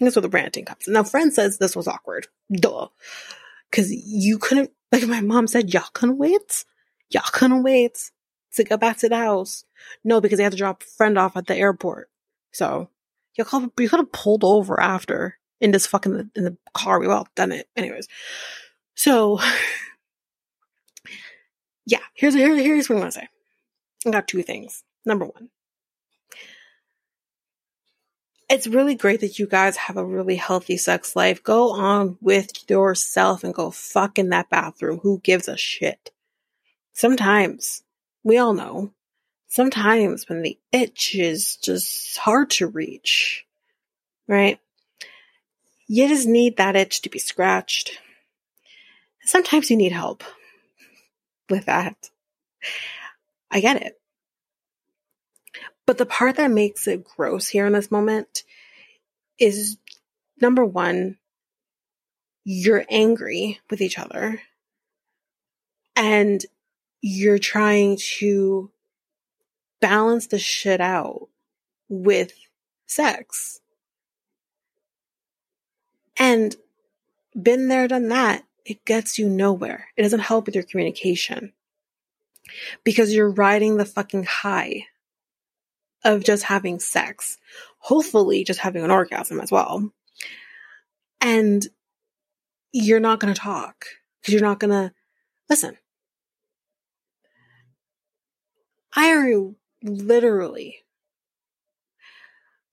[0.00, 0.88] That's where the ranting comes.
[0.88, 2.26] Now, friend says this was awkward.
[2.52, 2.88] Duh.
[3.72, 6.64] Cause you couldn't, like my mom said, y'all couldn't wait.
[7.10, 8.10] Y'all couldn't wait
[8.54, 9.64] to go back to the house.
[10.04, 12.10] No, because they had to drop a friend off at the airport.
[12.52, 12.88] So,
[13.36, 16.98] you could you have pulled over after in this fucking, in the car.
[16.98, 17.68] We all done it.
[17.76, 18.08] Anyways.
[18.94, 19.40] So,
[21.86, 23.28] yeah, here's, here, here's what I'm gonna say.
[24.06, 24.82] I got two things.
[25.04, 25.50] Number one,
[28.48, 31.42] it's really great that you guys have a really healthy sex life.
[31.42, 35.00] Go on with yourself and go fuck in that bathroom.
[35.02, 36.10] Who gives a shit?
[36.96, 37.82] Sometimes,
[38.24, 38.90] we all know,
[39.48, 43.44] sometimes when the itch is just hard to reach,
[44.26, 44.58] right?
[45.86, 48.00] You just need that itch to be scratched.
[49.24, 50.24] Sometimes you need help
[51.50, 52.08] with that.
[53.50, 54.00] I get it.
[55.84, 58.42] But the part that makes it gross here in this moment
[59.38, 59.76] is
[60.40, 61.18] number one,
[62.42, 64.40] you're angry with each other
[65.94, 66.42] and
[67.00, 68.70] you're trying to
[69.80, 71.28] balance the shit out
[71.88, 72.32] with
[72.86, 73.60] sex.
[76.18, 76.56] And
[77.40, 78.44] been there, done that.
[78.64, 79.88] It gets you nowhere.
[79.96, 81.52] It doesn't help with your communication
[82.84, 84.86] because you're riding the fucking high
[86.04, 87.38] of just having sex.
[87.78, 89.92] Hopefully, just having an orgasm as well.
[91.20, 91.66] And
[92.72, 93.86] you're not going to talk
[94.20, 94.92] because you're not going to
[95.48, 95.76] listen.
[98.96, 99.36] I
[99.82, 100.78] literally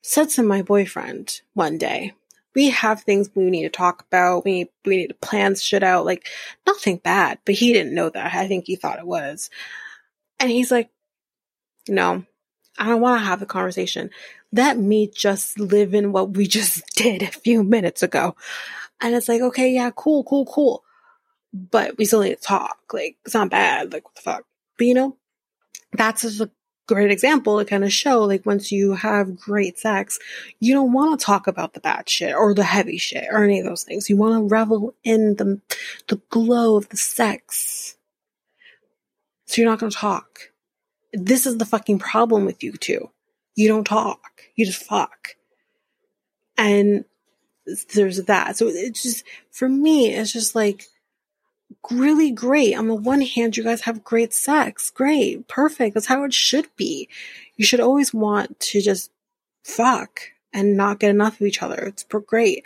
[0.02, 2.14] said to my boyfriend one day,
[2.56, 4.46] we have things we need to talk about.
[4.46, 6.06] We, we need to plan shit out.
[6.06, 6.28] Like
[6.66, 8.34] nothing bad, but he didn't know that.
[8.34, 9.50] I think he thought it was.
[10.40, 10.90] And he's like,
[11.88, 12.24] no,
[12.78, 14.10] I don't want to have the conversation.
[14.52, 18.36] Let me just live in what we just did a few minutes ago.
[19.02, 20.84] And it's like, okay, yeah, cool, cool, cool.
[21.54, 22.78] But we still need to talk.
[22.94, 23.92] Like, it's not bad.
[23.92, 24.46] Like, what the fuck?
[24.78, 25.18] But you know,
[25.94, 26.50] that's just a
[26.88, 30.20] great example to kind of show like once you have great sex,
[30.60, 33.60] you don't want to talk about the bad shit or the heavy shit or any
[33.60, 34.10] of those things.
[34.10, 35.62] You want to revel in the,
[36.08, 37.96] the glow of the sex.
[39.46, 40.52] So you're not going to talk.
[41.14, 43.10] This is the fucking problem with you two.
[43.56, 44.42] You don't talk.
[44.56, 45.36] You just fuck.
[46.58, 47.06] And
[47.94, 48.58] there's that.
[48.58, 50.86] So it's just, for me, it's just like,
[51.92, 52.76] really great.
[52.76, 54.90] On the one hand, you guys have great sex.
[54.90, 55.48] Great.
[55.48, 55.94] Perfect.
[55.94, 57.10] That's how it should be.
[57.56, 59.12] You should always want to just
[59.64, 60.22] fuck
[60.54, 61.80] and not get enough of each other.
[61.80, 62.64] It's great.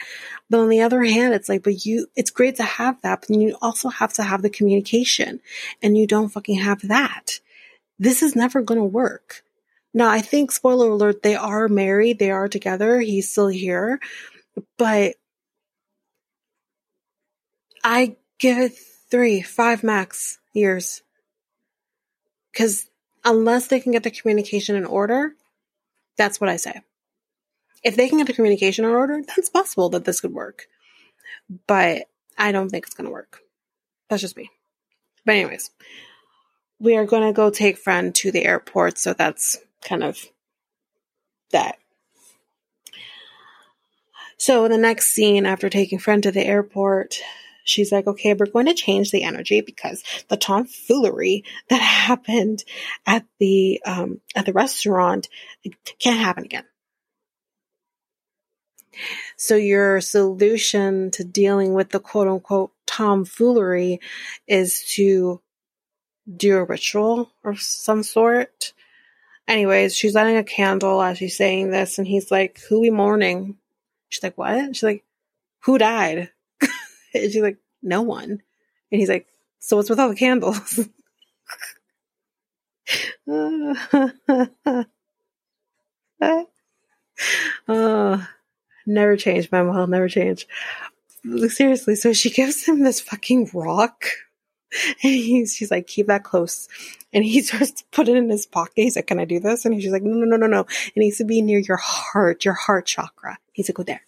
[0.50, 3.30] But on the other hand, it's like, but you, it's great to have that, but
[3.30, 5.40] you also have to have the communication
[5.82, 7.40] and you don't fucking have that.
[7.98, 9.44] This is never going to work.
[9.94, 12.20] Now, I think, spoiler alert, they are married.
[12.20, 13.00] They are together.
[13.00, 14.00] He's still here,
[14.78, 15.16] but
[17.84, 18.78] I give
[19.10, 21.02] three, five max years.
[22.52, 22.90] Because
[23.24, 25.34] unless they can get the communication in order,
[26.18, 26.82] that's what I say.
[27.84, 30.66] If they can get the communication in order, then it's possible that this could work.
[31.68, 33.40] But I don't think it's going to work.
[34.10, 34.50] That's just me.
[35.26, 35.72] But, anyways,
[36.80, 38.98] we are going to go take friend to the airport.
[38.98, 40.18] So that's kind of
[41.52, 41.78] that.
[44.38, 47.20] So, the next scene after taking friend to the airport,
[47.68, 52.64] she's like, okay, we're going to change the energy because the tomfoolery that happened
[53.06, 55.28] at the, um, at the restaurant
[56.00, 56.66] can't happen again.
[59.36, 64.00] So your solution to dealing with the quote unquote tomfoolery
[64.48, 65.42] is to
[66.36, 68.74] do a ritual of some sort.
[69.48, 73.58] Anyways, she's lighting a candle as she's saying this, and he's like, Who we mourning?
[74.10, 74.76] She's like, What?
[74.76, 75.04] She's like,
[75.62, 76.32] Who died?
[77.24, 78.42] And she's like, no one.
[78.92, 79.28] And he's like,
[79.60, 80.80] so what's with all the candles?
[87.68, 88.28] oh,
[88.86, 90.48] never change, Manuel, never change.
[91.50, 94.06] Seriously, so she gives him this fucking rock.
[95.02, 96.68] And he's, she's like, keep that close.
[97.14, 98.74] And he starts to put it in his pocket.
[98.76, 99.64] He's like, can I do this?
[99.64, 100.66] And she's like, no, no, no, no, no.
[100.94, 103.38] It needs to be near your heart, your heart chakra.
[103.54, 104.02] He's like, go there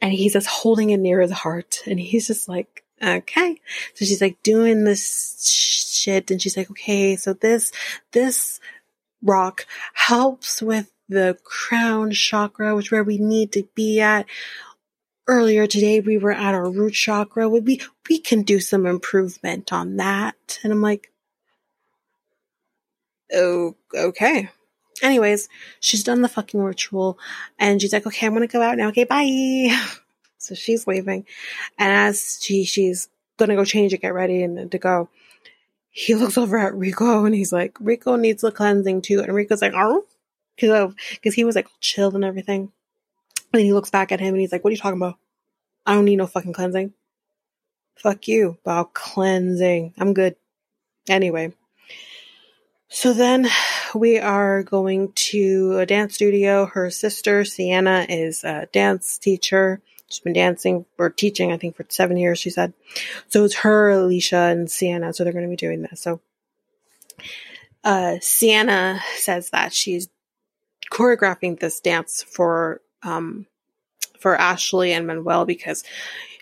[0.00, 1.82] and he's just holding it near his heart.
[1.86, 3.60] And he's just like okay.
[3.94, 6.30] So she's like doing this shit.
[6.30, 7.72] And she's like okay so this
[8.12, 8.60] this
[9.22, 14.26] rock helps with the crown chakra which where we need to be at.
[15.26, 17.48] Earlier today we were at our root chakra.
[17.48, 20.58] We we can do some improvement on that.
[20.62, 21.12] And i'm like
[23.32, 24.50] oh okay
[25.02, 25.48] Anyways,
[25.80, 27.18] she's done the fucking ritual
[27.58, 28.88] and she's like, okay, I'm gonna go out now.
[28.88, 29.76] Okay, bye.
[30.42, 31.26] So she's leaving.
[31.76, 35.10] And as she, she's gonna go change and get ready and to go,
[35.90, 39.20] he looks over at Rico and he's like, Rico needs the cleansing too.
[39.20, 40.06] And Rico's like, oh,
[40.56, 42.72] because he was like chilled and everything.
[43.52, 45.18] And he looks back at him and he's like, what are you talking about?
[45.84, 46.94] I don't need no fucking cleansing.
[47.96, 49.94] Fuck you about cleansing.
[49.98, 50.36] I'm good.
[51.08, 51.52] Anyway.
[52.88, 53.48] So then
[53.94, 56.66] we are going to a dance studio.
[56.66, 59.80] Her sister, Sienna, is a dance teacher.
[60.08, 62.72] She's been dancing or teaching, I think, for seven years, she said.
[63.28, 65.12] So it's her, Alicia, and Sienna.
[65.12, 66.00] So they're going to be doing this.
[66.00, 66.20] So
[67.84, 70.08] uh, Sienna says that she's
[70.90, 73.46] choreographing this dance for um,
[74.18, 75.84] for Ashley and Manuel because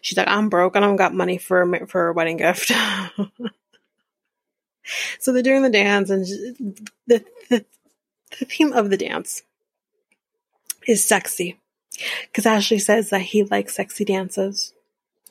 [0.00, 2.72] she's like, I'm broke and I don't got money for for a wedding gift.
[5.18, 6.24] so they're doing the dance, and
[7.06, 7.64] the, the
[8.38, 9.42] the theme of the dance
[10.86, 11.58] is sexy.
[12.26, 14.72] Because Ashley says that he likes sexy dances.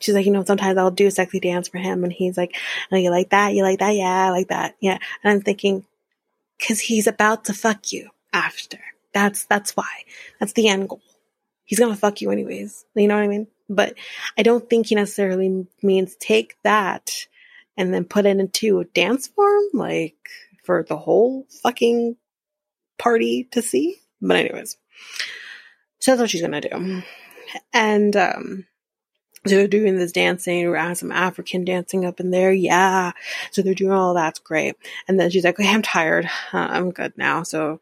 [0.00, 2.54] She's like, you know, sometimes I'll do a sexy dance for him, and he's like,
[2.92, 3.54] "Oh, you like that?
[3.54, 3.94] You like that?
[3.94, 4.76] Yeah, I like that.
[4.80, 5.84] Yeah." And I'm thinking,
[6.58, 8.78] because he's about to fuck you after.
[9.12, 10.04] That's that's why.
[10.38, 11.00] That's the end goal.
[11.64, 12.84] He's gonna fuck you anyways.
[12.94, 13.48] You know what I mean?
[13.68, 13.94] But
[14.36, 17.26] I don't think he necessarily means take that
[17.78, 20.16] and then put it into a dance form, like
[20.64, 22.16] for the whole fucking
[22.98, 23.96] party to see.
[24.20, 24.76] But anyways,
[26.00, 27.02] so that's what she's gonna do.
[27.72, 28.66] And um,
[29.46, 32.52] So they're doing this dancing, we're having some African dancing up in there.
[32.52, 33.12] Yeah.
[33.52, 34.76] So they're doing all that's great.
[35.06, 36.26] And then she's like, okay, I'm tired.
[36.52, 37.44] Uh, I'm good now.
[37.44, 37.80] So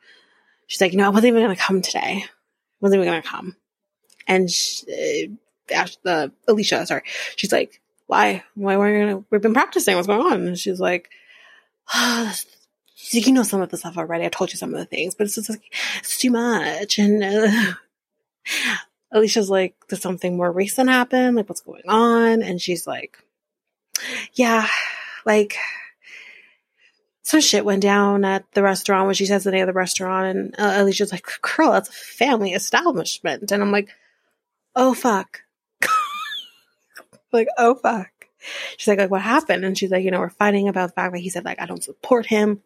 [0.66, 2.24] she's like, you know, I wasn't even to come today.
[2.24, 2.28] I
[2.80, 3.56] wasn't even to come.
[4.28, 5.37] And she,
[5.74, 7.02] uh, uh, Alicia, sorry.
[7.37, 8.45] She's like, why?
[8.55, 9.97] Why were you gonna, we've been practicing.
[9.97, 10.47] What's going on?
[10.47, 11.11] And she's like,
[11.95, 12.33] oh,
[13.11, 14.25] you know some of the stuff already.
[14.25, 15.62] I told you some of the things, but it's just like,
[15.99, 16.99] it's too much.
[16.99, 17.73] And, uh,
[19.12, 21.37] Alicia's like, does something more recent happen?
[21.37, 22.42] Like, what's going on?
[22.42, 23.19] And she's like,
[24.35, 24.69] yeah,
[25.25, 25.57] like,
[27.23, 30.37] some shit went down at the restaurant when she says the name of the restaurant.
[30.37, 33.51] And uh, Alicia's like, girl, that's a family establishment.
[33.51, 33.88] And I'm like,
[34.77, 35.42] oh, fuck.
[37.37, 38.11] Like, oh, fuck.
[38.77, 39.64] She's like, like, what happened?
[39.64, 41.66] And she's like, you know, we're fighting about the fact that he said, like, I
[41.66, 42.62] don't support him.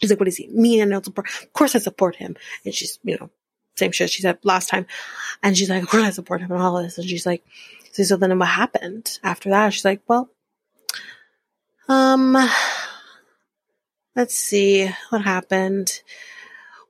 [0.00, 0.82] She's like, what does he mean?
[0.82, 1.28] I don't support.
[1.42, 2.36] Of course I support him.
[2.64, 3.30] And she's, you know,
[3.76, 4.86] same shit she said last time.
[5.42, 6.98] And she's like, of course I support him and all this.
[6.98, 7.44] And she's like,
[7.92, 9.74] so, so then what happened after that?
[9.74, 10.30] She's like, well,
[11.88, 12.36] um,
[14.14, 16.02] let's see what happened.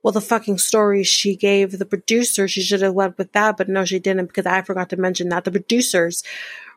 [0.03, 3.69] Well, the fucking story she gave the producer, she should have led with that, but
[3.69, 6.23] no, she didn't because I forgot to mention that the producers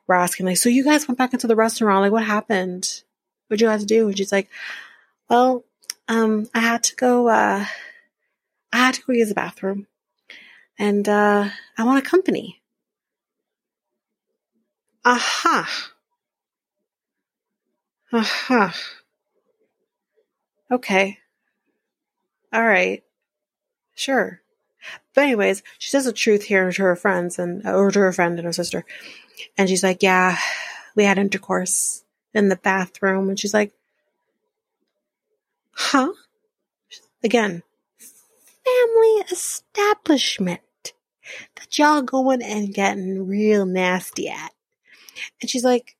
[0.06, 3.02] were asking, like, so you guys went back into the restaurant, like, what happened?
[3.48, 4.08] What'd you guys do?
[4.08, 4.48] And she's like,
[5.28, 5.64] well,
[6.08, 7.64] um, I had to go, uh,
[8.72, 9.86] I had to go use the bathroom
[10.78, 12.60] and uh, I want a company.
[15.04, 15.90] Aha.
[18.12, 18.74] Aha.
[20.70, 21.18] Okay.
[22.52, 23.02] All right.
[23.94, 24.40] Sure.
[25.14, 28.38] But anyways, she says the truth here to her friends and or to her friend
[28.38, 28.84] and her sister,
[29.56, 30.38] and she's like, "Yeah,
[30.94, 33.72] we had intercourse in the bathroom," and she's like,
[35.72, 36.12] "Huh?"
[37.22, 37.62] Again,
[38.64, 40.60] family establishment
[41.56, 44.52] that y'all going and getting real nasty at.
[45.40, 45.96] And she's like,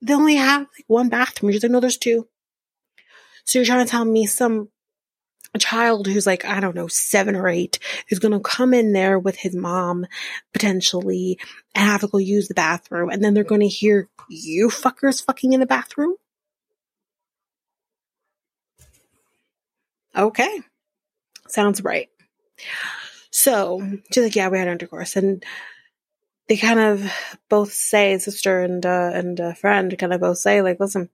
[0.00, 1.52] they only have like one bathroom.
[1.52, 2.28] She's like, no, there's two.
[3.44, 4.68] So you're trying to tell me some
[5.54, 7.78] a child who's like, I don't know, seven or eight
[8.10, 10.06] is going to come in there with his mom
[10.52, 11.38] potentially
[11.74, 13.10] and have to go use the bathroom.
[13.10, 16.14] And then they're going to hear you fuckers fucking in the bathroom.
[20.16, 20.60] Okay.
[21.48, 22.08] Sounds right.
[23.30, 23.80] So
[24.12, 25.16] she's like, yeah, we had intercourse.
[25.16, 25.44] And
[26.48, 27.12] they kind of
[27.48, 31.08] both say, sister and, uh, and a friend kind of both say, like, listen,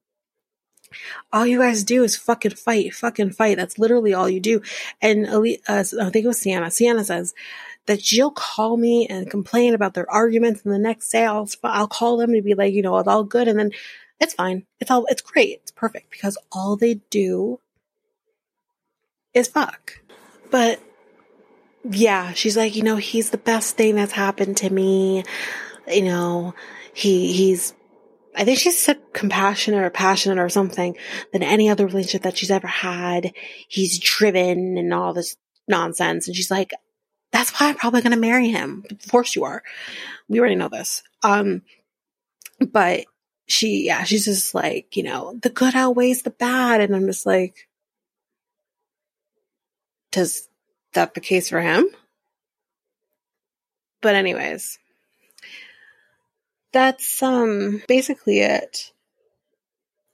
[1.33, 3.57] all you guys do is fucking fight, fucking fight.
[3.57, 4.63] That's literally all you do.
[5.01, 6.71] And uh, I think it was Sienna.
[6.71, 7.35] Sienna says
[7.87, 11.89] that she'll call me and complain about their arguments, and the next day I'll I'll
[11.89, 13.73] call them to be like, you know, it's all good, and then
[14.21, 14.67] it's fine.
[14.81, 15.61] It's all it's great.
[15.63, 17.61] It's perfect because all they do
[19.35, 20.01] is fuck.
[20.51, 20.81] But
[21.85, 25.25] yeah, she's like, you know, he's the best thing that's happened to me.
[25.87, 26.55] You know,
[26.95, 27.75] he, he's,
[28.35, 30.97] I think she said compassionate or passionate or something
[31.33, 33.33] than any other relationship that she's ever had.
[33.69, 35.37] He's driven and all this
[35.69, 36.27] nonsense.
[36.27, 36.73] And she's like,
[37.33, 38.85] that's why I'm probably going to marry him.
[38.91, 39.63] Of course you are.
[40.29, 41.03] We already know this.
[41.23, 41.63] Um,
[42.61, 43.05] but
[43.47, 46.81] she, yeah, she's just like, you know, the good outweighs the bad.
[46.81, 47.69] And I'm just like,
[50.13, 50.49] does
[50.95, 51.87] that the case for him.
[54.01, 54.79] But anyways,
[56.75, 58.93] that's um basically it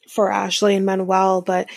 [0.09, 1.69] for Ashley and Manuel, but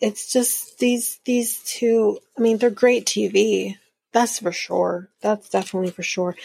[0.00, 3.76] it's just these these two I mean they're great TV.
[4.12, 5.08] That's for sure.
[5.20, 6.36] That's definitely for sure.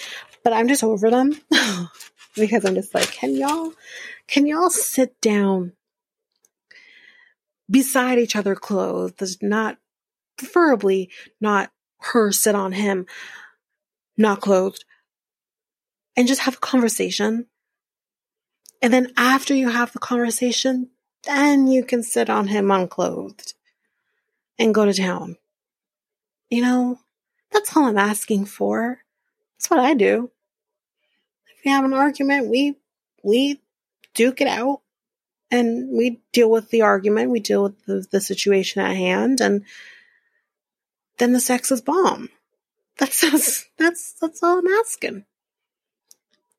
[0.43, 1.41] But I'm just over them
[2.35, 3.73] because I'm just like, can y'all
[4.27, 5.73] can y'all sit down
[7.69, 9.77] beside each other clothed, not
[10.37, 11.09] preferably
[11.41, 13.05] not her sit on him,
[14.17, 14.85] not clothed,
[16.17, 17.45] and just have a conversation.
[18.81, 20.89] And then after you have the conversation,
[21.23, 23.53] then you can sit on him unclothed
[24.59, 25.37] and go to town.
[26.49, 26.99] You know,
[27.51, 28.99] that's all I'm asking for.
[29.55, 30.31] That's what I do.
[31.47, 32.75] If we have an argument, we
[33.23, 33.59] we
[34.13, 34.81] duke it out
[35.51, 39.63] and we deal with the argument, we deal with the, the situation at hand and
[41.17, 42.29] then the sex is bomb.
[42.97, 45.25] That's that's that's that's all I'm asking.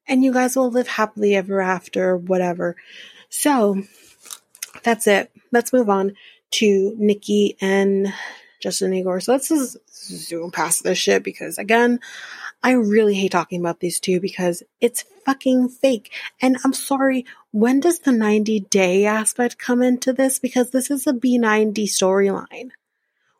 [0.08, 2.76] And you guys will live happily ever after, whatever.
[3.28, 3.82] So
[4.82, 5.30] that's it.
[5.52, 6.14] Let's move on
[6.52, 8.12] to Nikki and
[8.60, 9.20] Justin Igor.
[9.20, 12.00] So let's just zoom past this shit because again,
[12.62, 16.12] I really hate talking about these two because it's fucking fake.
[16.40, 20.38] And I'm sorry, when does the 90 day aspect come into this?
[20.38, 22.70] Because this is a B90 storyline.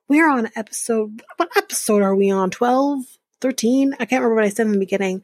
[0.07, 2.51] We're on episode, what episode are we on?
[2.51, 3.05] 12?
[3.41, 3.95] 13?
[3.95, 5.23] I can't remember what I said in the beginning.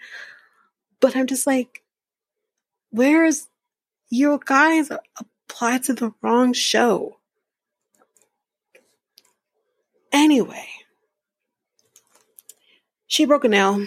[1.04, 1.82] But I'm just like,
[2.90, 3.48] Where's
[4.08, 4.90] you guys
[5.50, 7.18] applied to the wrong show?
[10.10, 10.66] Anyway,
[13.06, 13.86] she broke a nail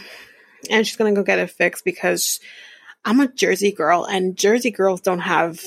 [0.69, 2.39] and she's gonna go get it fixed because
[3.03, 5.59] I'm a Jersey girl and Jersey girls don't have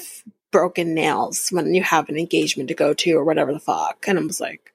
[0.53, 4.05] broken nails when you have an engagement to go to or whatever the fuck.
[4.07, 4.72] And I was like,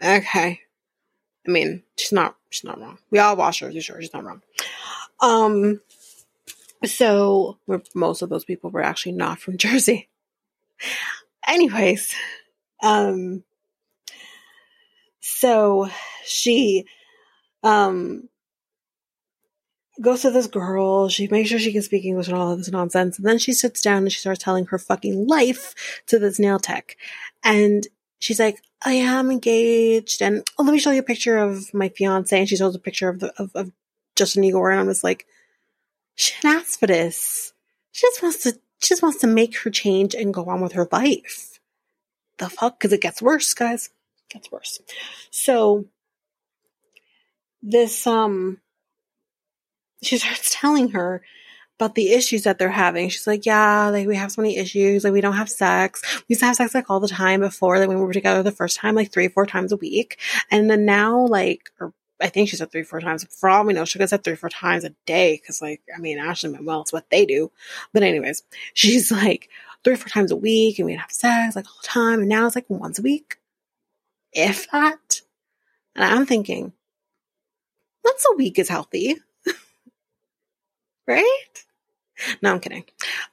[0.00, 0.60] okay.
[1.44, 2.98] I mean, she's not she's not wrong.
[3.10, 4.42] We all wash her, sure, she's not wrong.
[5.18, 5.80] Um
[6.84, 7.58] so
[7.94, 10.08] most of those people were actually not from Jersey.
[11.46, 12.14] Anyways,
[12.82, 13.44] um
[15.20, 15.88] so
[16.24, 16.84] she
[17.62, 18.28] um
[20.00, 21.08] goes to this girl.
[21.08, 23.18] She makes sure she can speak English and all of this nonsense.
[23.18, 26.58] And then she sits down and she starts telling her fucking life to this nail
[26.58, 26.96] tech.
[27.44, 27.86] And
[28.18, 30.22] she's like, I am engaged.
[30.22, 32.36] And oh, let me show you a picture of my fiance.
[32.36, 33.70] And she shows a picture of the, of, of
[34.16, 34.70] Justin Igor.
[34.70, 35.26] And I was like,
[36.14, 37.52] she didn't ask for this.
[37.92, 40.72] She just wants to, she just wants to make her change and go on with
[40.72, 41.60] her life.
[42.38, 42.80] The fuck?
[42.80, 43.90] Cause it gets worse, guys.
[44.28, 44.80] It gets worse.
[45.30, 45.86] So
[47.62, 48.60] this, um,
[50.02, 51.22] she starts telling her
[51.78, 53.08] about the issues that they're having.
[53.08, 55.04] She's like, yeah, like we have so many issues.
[55.04, 56.02] Like we don't have sex.
[56.20, 58.42] We used to have sex like all the time before, like when we were together
[58.42, 60.18] the first time, like three, four times a week.
[60.50, 61.92] And then now, like, or
[62.22, 63.26] I think she said three, four times.
[63.38, 65.40] For all we know, she could have said three, four times a day.
[65.44, 67.50] Cause like, I mean, Ashley and well, it's what they do.
[67.92, 68.42] But anyways,
[68.74, 69.48] she's like
[69.84, 72.20] three, four times a week and we'd have sex like all the time.
[72.20, 73.38] And now it's like once a week.
[74.32, 75.20] If that.
[75.94, 76.72] And I'm thinking,
[78.04, 79.16] once a week is healthy
[81.06, 81.64] right?
[82.40, 82.84] No, I'm kidding.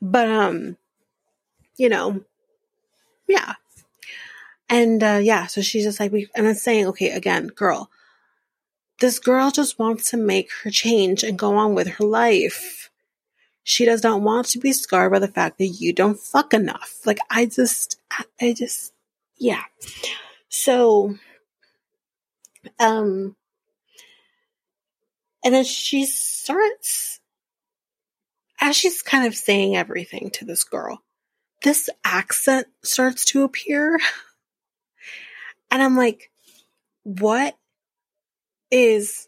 [0.01, 0.77] But um,
[1.77, 2.21] you know,
[3.27, 3.53] yeah.
[4.69, 7.89] And uh yeah, so she's just like we and I'm saying, okay, again, girl,
[8.99, 12.89] this girl just wants to make her change and go on with her life.
[13.63, 16.99] She does not want to be scarred by the fact that you don't fuck enough.
[17.05, 17.99] Like I just
[18.41, 18.93] I just
[19.37, 19.63] yeah.
[20.49, 21.15] So
[22.79, 23.35] um
[25.43, 27.19] and then she starts
[28.59, 31.01] as she's kind of saying everything to this girl,
[31.63, 33.99] this accent starts to appear.
[35.71, 36.31] And I'm like,
[37.03, 37.55] what
[38.71, 39.27] is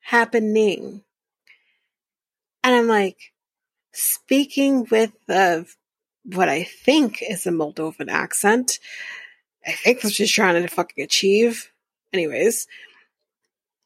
[0.00, 1.02] happening?
[2.62, 3.32] And I'm like,
[3.92, 5.62] speaking with uh,
[6.24, 8.78] what I think is a Moldovan accent.
[9.66, 11.70] I think what she's trying to fucking achieve.
[12.12, 12.66] Anyways,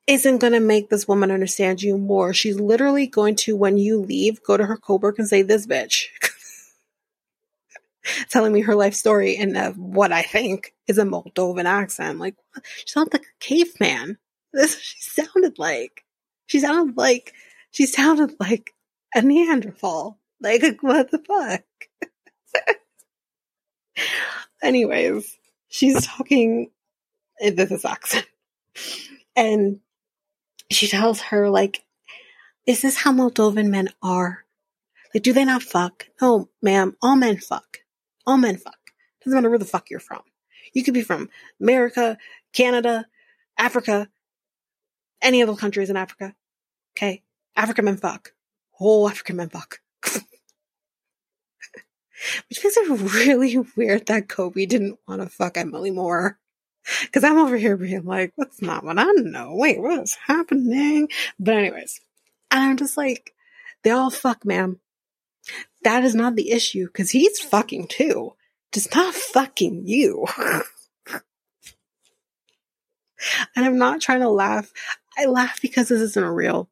[0.06, 2.34] isn't going to make this woman understand you more.
[2.34, 6.06] She's literally going to, when you leave, go to her coworker and say, this bitch.
[8.30, 12.18] Telling me her life story in a, what I think is a Moldovan accent.
[12.18, 12.34] Like,
[12.76, 14.18] she sounded like a caveman.
[14.54, 16.04] This she sounded like.
[16.46, 17.32] She sounded like,
[17.70, 18.74] she sounded like
[19.14, 20.18] a Neanderthal.
[20.40, 21.64] Like, what the fuck?
[24.62, 25.38] Anyways,
[25.68, 26.70] she's talking
[27.40, 28.26] in this is accent.
[29.34, 29.80] And
[30.70, 31.86] she tells her, like,
[32.66, 34.44] is this how Moldovan men are?
[35.14, 36.06] Like, do they not fuck?
[36.20, 37.78] No, ma'am, all men fuck.
[38.26, 38.78] All men fuck.
[39.24, 40.20] Doesn't matter where the fuck you're from.
[40.74, 41.30] You could be from
[41.60, 42.18] America,
[42.52, 43.06] Canada,
[43.58, 44.08] Africa,
[45.22, 46.34] any other countries in Africa.
[46.96, 47.22] Okay?
[47.56, 48.32] African men fuck.
[48.72, 49.80] Whole African men fuck.
[52.48, 56.38] Which makes it really weird that Kobe didn't want to fuck Emily Moore.
[57.02, 59.54] Because I'm over here being like, that's not what I know.
[59.54, 61.08] Wait, what is happening?
[61.38, 62.00] But, anyways,
[62.50, 63.34] I'm just like,
[63.84, 64.80] they all fuck, ma'am.
[65.84, 68.34] That is not the issue because he's fucking too.
[68.72, 70.26] Just not fucking you.
[73.56, 74.72] and I'm not trying to laugh.
[75.16, 76.68] I laugh because this isn't real,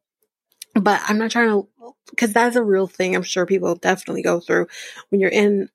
[0.73, 1.67] but I'm not trying to,
[2.09, 4.67] because that's a real thing I'm sure people definitely go through
[5.09, 5.69] when you're in.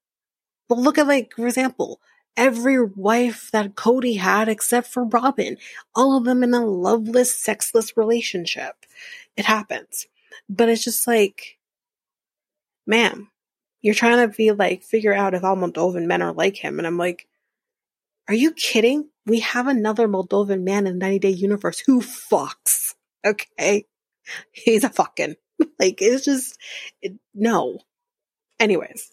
[0.68, 2.00] But look at, like, for example,
[2.36, 5.56] every wife that Kody had except for Robyn.
[5.94, 8.74] All of them in a loveless, sexless relationship.
[9.36, 10.06] It happens.
[10.48, 11.58] But it's just like,
[12.86, 13.30] ma'am,
[13.80, 16.78] you're trying to be like, figure out if all Moldovan men are like him.
[16.78, 17.26] And I'm like,
[18.28, 19.08] are you kidding?
[19.26, 22.94] We have another Moldovan man in the 90 Day Universe who fucks.
[23.24, 23.86] Okay.
[24.52, 25.36] He's a fucking.
[25.78, 26.58] Like, it's just,
[27.00, 27.78] it, no.
[28.60, 29.10] Anyways.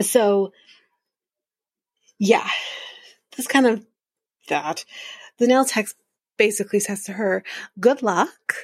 [0.00, 0.52] So,
[2.18, 2.48] yeah,
[3.36, 3.84] This kind of
[4.48, 4.84] that.
[5.38, 5.96] The nail text
[6.38, 7.44] basically says to her,
[7.78, 8.54] good luck.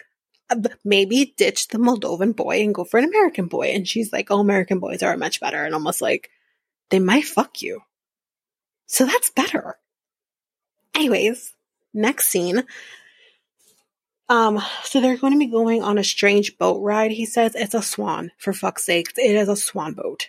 [0.51, 3.69] Uh, maybe ditch the Moldovan boy and go for an American boy.
[3.69, 5.65] And she's like, oh, American boys are much better.
[5.65, 6.31] And almost like,
[6.91, 7.81] they might fuck you.
[8.87, 9.77] So that's better.
[10.95, 11.55] Anyways,
[11.95, 12.65] next scene.
[14.29, 17.11] Um, so they're going to be going on a strange boat ride.
[17.11, 19.13] He says it's a swan, for fuck's sake.
[19.17, 20.29] It is a swan boat.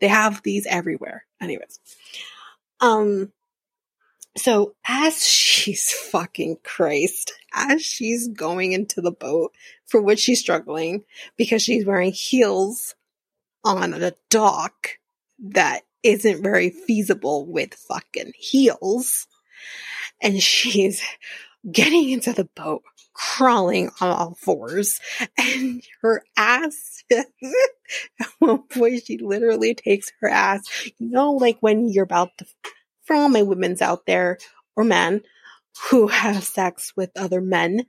[0.00, 1.24] They have these everywhere.
[1.40, 1.80] Anyways.
[2.80, 3.32] Um,
[4.36, 9.52] so as she's fucking Christ, as she's going into the boat
[9.86, 11.04] for which she's struggling
[11.36, 12.94] because she's wearing heels
[13.64, 14.98] on a dock
[15.38, 19.26] that isn't very feasible with fucking heels.
[20.20, 21.02] And she's
[21.70, 22.82] getting into the boat,
[23.12, 25.00] crawling on all fours,
[25.38, 27.04] and her ass.
[27.10, 27.26] at
[28.38, 30.62] one point, she literally takes her ass.
[30.98, 32.46] You know, like when you're about to,
[33.02, 34.38] for all my women's out there
[34.76, 35.22] or men
[35.90, 37.86] who have sex with other men,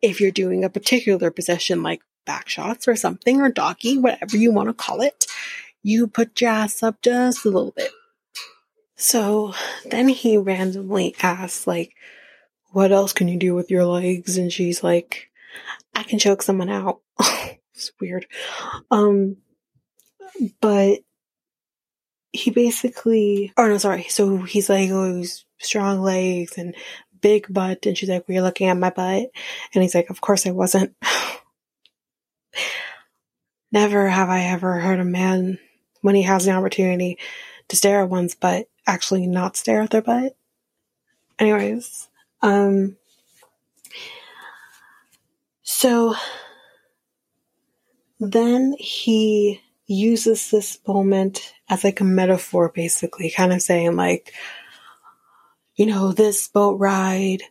[0.00, 4.52] if you're doing a particular position like back shots or something, or doggy, whatever you
[4.52, 5.26] want to call it,
[5.82, 7.90] you put your ass up just a little bit.
[8.96, 11.94] So then he randomly asks, like,
[12.70, 14.38] what else can you do with your legs?
[14.38, 15.30] And she's like,
[15.94, 17.00] I can choke someone out.
[17.74, 18.26] it's weird.
[18.90, 19.36] Um,
[20.60, 21.00] but
[22.32, 24.04] he basically, oh no, sorry.
[24.04, 26.74] So he's like, oh, he's strong legs and
[27.20, 27.86] big butt.
[27.86, 29.30] And she's like, were you looking at my butt?
[29.74, 30.94] And he's like, of course I wasn't.
[33.72, 35.58] Never have I ever heard a man
[36.02, 37.18] when he has the opportunity
[37.68, 40.36] to stare at one's butt, actually not stare at their butt.
[41.38, 42.08] Anyways,
[42.42, 42.96] um,
[45.62, 46.14] so
[48.20, 54.32] then he uses this moment as like a metaphor, basically, kind of saying like,
[55.74, 57.42] you know, this boat ride,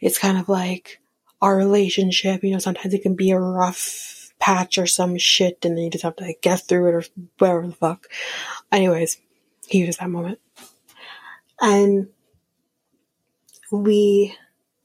[0.00, 1.00] it's kind of like
[1.40, 5.76] our relationship, you know, sometimes it can be a rough patch or some shit and
[5.76, 7.04] then you just have to like get through it or
[7.38, 8.08] whatever the fuck.
[8.70, 9.18] Anyways,
[9.68, 10.40] he uses that moment.
[11.62, 12.08] And
[13.70, 14.36] we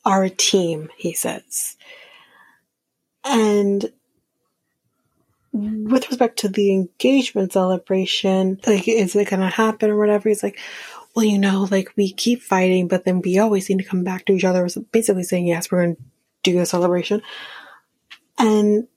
[0.06, 1.76] are a team, he says.
[3.26, 3.92] And
[5.52, 10.30] with respect to the engagement celebration, like, is it gonna happen or whatever?
[10.30, 10.60] He's like,
[11.16, 14.26] well, you know, like, we keep fighting, but then we always seem to come back
[14.26, 14.70] to each other.
[14.92, 15.98] Basically saying, yes, we're gonna
[16.44, 17.22] do the celebration.
[18.38, 18.88] And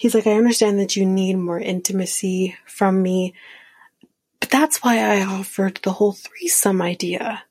[0.00, 3.34] He's like, I understand that you need more intimacy from me,
[4.40, 7.44] but that's why I offered the whole threesome idea.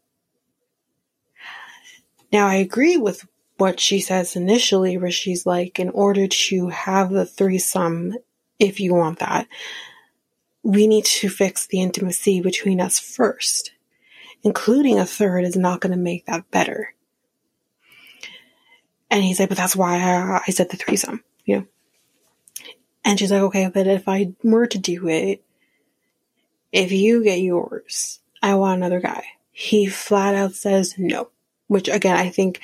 [2.31, 3.27] Now, I agree with
[3.57, 8.15] what she says initially, where she's like, in order to have the threesome,
[8.57, 9.47] if you want that,
[10.63, 13.71] we need to fix the intimacy between us first.
[14.41, 16.93] Including a third is not going to make that better.
[19.11, 21.65] And he's like, but that's why I, I said the threesome, you know?
[23.03, 25.43] And she's like, okay, but if I were to do it,
[26.71, 29.23] if you get yours, I want another guy.
[29.51, 31.29] He flat out says no,
[31.67, 32.61] which again, I think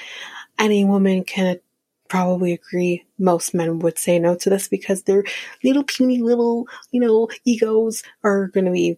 [0.57, 1.59] any woman can
[2.07, 5.23] probably agree most men would say no to this because their
[5.63, 8.97] little puny little, you know, egos are going to be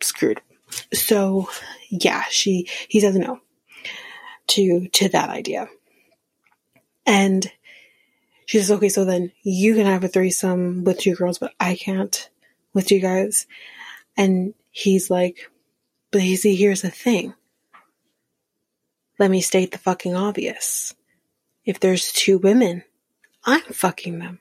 [0.00, 0.40] screwed.
[0.92, 1.48] So
[1.88, 3.40] yeah, she, he says no
[4.48, 5.68] to, to that idea.
[7.04, 7.50] And
[8.46, 11.74] she says, okay, so then you can have a threesome with two girls, but I
[11.74, 12.30] can't
[12.72, 13.46] with you guys.
[14.16, 15.50] And he's like,
[16.10, 17.34] but you see, here's the thing.
[19.18, 20.94] Let me state the fucking obvious.
[21.64, 22.84] If there's two women,
[23.44, 24.40] I'm fucking them.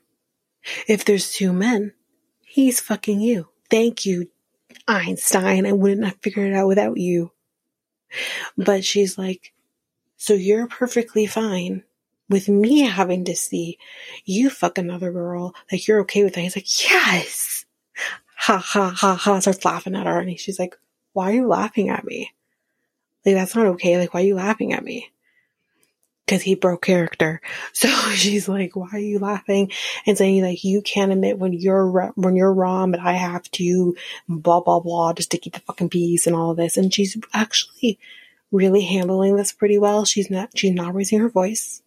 [0.88, 1.94] If there's two men,
[2.42, 3.50] he's fucking you.
[3.70, 4.30] Thank you,
[4.88, 5.66] Einstein.
[5.66, 7.32] I wouldn't have figured it out without you.
[8.58, 9.54] But she's like,
[10.18, 11.84] so you're perfectly fine
[12.30, 13.78] with me having to see
[14.24, 16.42] you fuck another girl, like you're okay with that.
[16.42, 17.55] He's like, yes.
[18.46, 19.40] Ha ha ha ha.
[19.40, 20.78] Starts laughing at her and she's like,
[21.14, 22.32] why are you laughing at me?
[23.26, 23.98] Like, that's not okay.
[23.98, 25.12] Like, why are you laughing at me?
[26.28, 27.42] Cause he broke character.
[27.74, 29.72] So she's like, why are you laughing?
[30.06, 33.96] And saying like, you can't admit when you're, when you're wrong, but I have to,
[34.30, 36.78] blah, blah, blah, just to keep the fucking peace and all of this.
[36.78, 37.98] And she's actually
[38.52, 40.06] really handling this pretty well.
[40.06, 41.82] She's not, she's not raising her voice.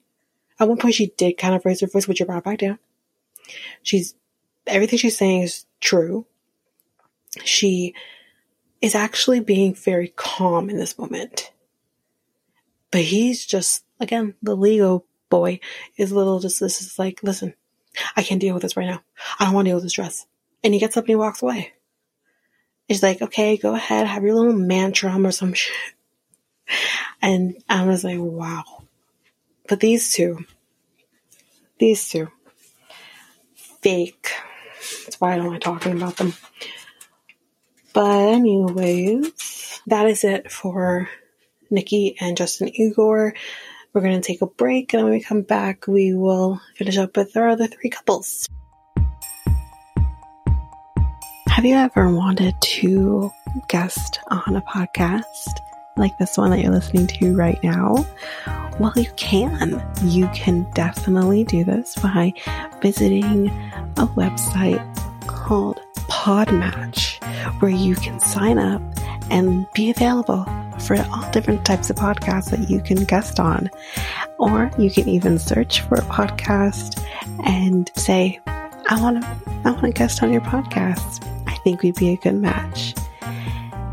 [0.58, 2.78] At one point, she did kind of raise her voice, which you brought back down.
[3.82, 4.14] She's
[4.66, 6.26] everything she's saying is true.
[7.44, 7.94] She
[8.80, 11.52] is actually being very calm in this moment.
[12.90, 15.60] But he's just, again, the Lego boy
[15.96, 17.54] is little just, this is like, listen,
[18.16, 19.02] I can't deal with this right now.
[19.38, 20.26] I don't want to deal with this dress.
[20.64, 21.72] And he gets up and he walks away.
[22.86, 25.74] He's like, okay, go ahead, have your little mantram or some shit.
[27.20, 28.64] And I was like, wow.
[29.68, 30.44] But these two,
[31.78, 32.30] these two,
[33.82, 34.32] fake.
[35.04, 36.34] That's why I don't like talking about them.
[37.92, 41.08] But anyways, that is it for
[41.70, 43.34] Nikki and Justin Igor.
[43.92, 47.16] We're going to take a break, and when we come back, we will finish up
[47.16, 48.46] with our other three couples.
[51.48, 53.32] Have you ever wanted to
[53.68, 55.34] guest on a podcast
[55.96, 58.06] like this one that you're listening to right now?
[58.78, 59.84] Well, you can.
[60.04, 62.32] You can definitely do this by
[62.80, 63.48] visiting
[63.96, 64.78] a website
[65.26, 67.17] called Podmatch,
[67.60, 68.82] where you can sign up
[69.30, 70.46] and be available
[70.80, 73.68] for all different types of podcasts that you can guest on.
[74.38, 77.04] Or you can even search for a podcast
[77.44, 79.28] and say, I want to,
[79.64, 81.26] I want to guest on your podcast.
[81.46, 82.94] I think we'd be a good match.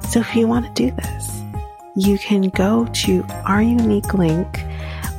[0.10, 1.42] So if you want to do this,
[1.96, 4.64] you can go to our unique link,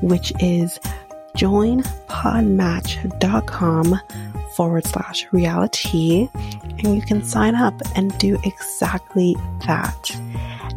[0.00, 0.78] which is
[1.36, 4.00] joinpodmatch.com
[4.56, 6.28] forward slash Realitea,
[6.78, 9.36] and you can sign up and do exactly
[9.66, 10.10] that.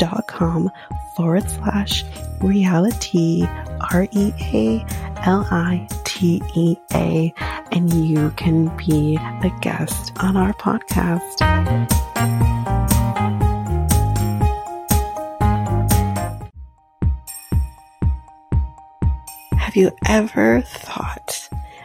[0.00, 0.68] dot com
[1.16, 2.02] forward slash
[2.40, 3.46] Realitea
[3.92, 4.84] R E A
[5.24, 7.32] L I T E A
[7.70, 11.38] and you can be a guest on our podcast.
[19.56, 21.48] Have you ever thought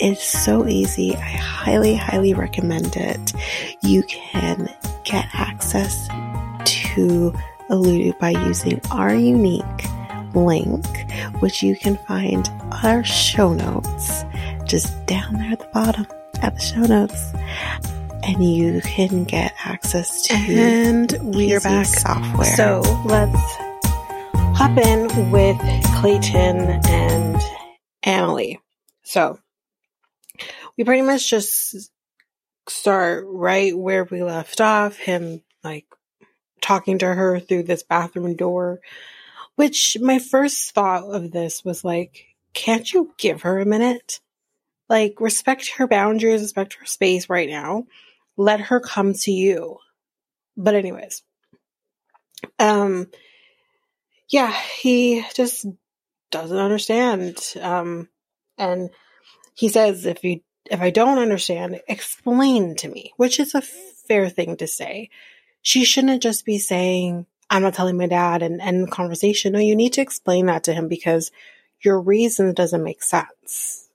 [0.00, 1.14] It's so easy.
[1.14, 3.32] I highly, highly recommend it.
[3.82, 4.68] You can
[5.04, 6.08] get access
[6.64, 7.32] to
[7.70, 9.64] Alitu by using our unique
[10.34, 10.86] link,
[11.40, 14.24] which you can find on our show notes,
[14.64, 16.06] just down there at the bottom
[16.42, 17.32] at the show notes.
[18.22, 22.56] And you can get access to and we are back software.
[22.56, 23.56] So let's
[24.56, 25.58] hop in with
[25.96, 27.36] Clayton and
[28.04, 28.58] Anali.
[29.02, 29.38] So
[30.76, 31.90] we pretty much just
[32.68, 35.86] start right where we left off, him like
[36.60, 38.80] talking to her through this bathroom door.
[39.56, 44.20] Which my first thought of this was like, can't you give her a minute?
[44.88, 47.86] Like, respect her boundaries, respect her space right now
[48.36, 49.78] let her come to you.
[50.56, 51.22] But anyways,
[52.58, 53.10] um,
[54.28, 55.66] yeah, he just
[56.30, 57.38] doesn't understand.
[57.60, 58.08] Um,
[58.58, 58.90] and
[59.54, 60.40] he says, if you,
[60.70, 65.10] if I don't understand, explain to me, which is a fair thing to say.
[65.62, 69.52] She shouldn't just be saying, I'm not telling my dad and end the conversation.
[69.52, 71.30] No, you need to explain that to him because
[71.80, 73.88] your reason doesn't make sense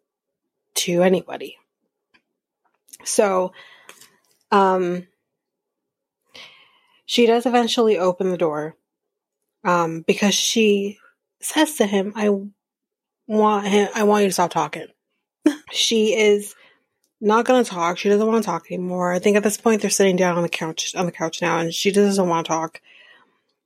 [0.75, 1.57] to anybody.
[3.03, 3.53] So,
[4.51, 5.07] um,
[7.05, 8.75] she does eventually open the door
[9.63, 10.99] um, because she
[11.41, 12.29] says to him, I
[13.27, 14.87] want him, I want you to stop talking.
[15.71, 16.55] she is
[17.21, 17.97] not to talk.
[17.97, 19.11] She doesn't want to talk anymore.
[19.11, 21.59] I think at this point they're sitting down on the couch, on the couch now,
[21.59, 22.81] and she doesn't want to talk.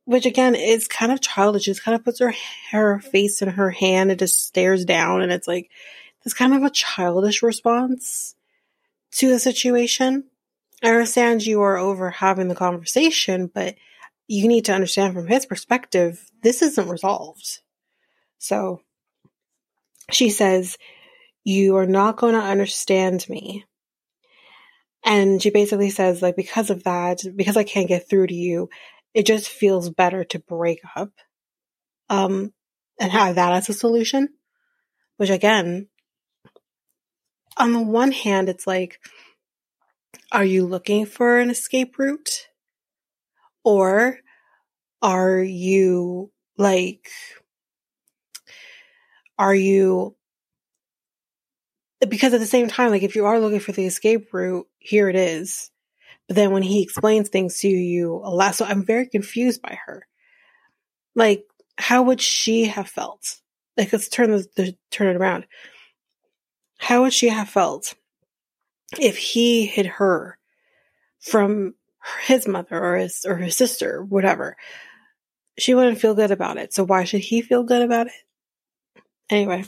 [0.06, 1.64] Which again is kind of childish.
[1.64, 2.34] She just kind of puts her
[2.72, 5.70] her face in her hand and just stares down, and it's like
[6.24, 8.36] this kind of a childish response
[9.12, 10.26] to the situation.
[10.82, 13.76] I understand you are over having the conversation, but
[14.28, 17.60] you need to understand from his perspective, this isn't resolved.
[18.40, 18.82] So
[20.12, 20.78] she says,
[21.44, 23.66] You are not going to understand me.
[25.06, 28.70] And she basically says, like, because of that, because I can't get through to you,
[29.14, 31.12] it just feels better to break up.
[32.10, 32.54] Um,
[33.00, 34.30] and have that as a solution.
[35.18, 35.88] Which again,
[37.58, 39.00] on the one hand, it's like,
[40.32, 42.48] are you looking for an escape route?
[43.64, 44.20] Or
[45.02, 47.08] are you like,
[49.38, 50.16] are you,
[52.10, 55.10] because at the same time, like if you are looking for the escape route, here
[55.10, 55.72] it is.
[56.28, 59.78] But then when he explains things to you a lot, so I'm very confused by
[59.86, 60.08] her.
[61.16, 61.46] Like,
[61.78, 63.38] how would she have felt?
[63.78, 65.46] Like, let's turn the, the turn it around.
[66.78, 67.94] How would she have felt
[69.00, 70.38] if he hid her
[71.20, 71.76] from
[72.26, 74.56] his mother or his or his sister, whatever?
[75.58, 76.74] She wouldn't feel good about it.
[76.74, 78.14] So why should he feel good about it?
[79.30, 79.66] Anyway,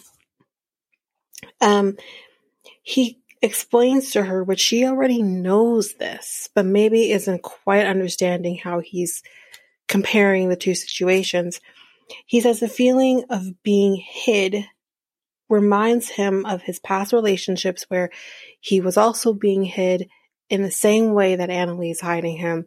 [1.61, 1.97] um,
[2.83, 8.79] he explains to her, but she already knows this, but maybe isn't quite understanding how
[8.79, 9.21] he's
[9.87, 11.61] comparing the two situations.
[12.25, 14.65] He says the feeling of being hid
[15.49, 18.09] reminds him of his past relationships where
[18.59, 20.09] he was also being hid
[20.49, 22.65] in the same way that Anali's hiding him.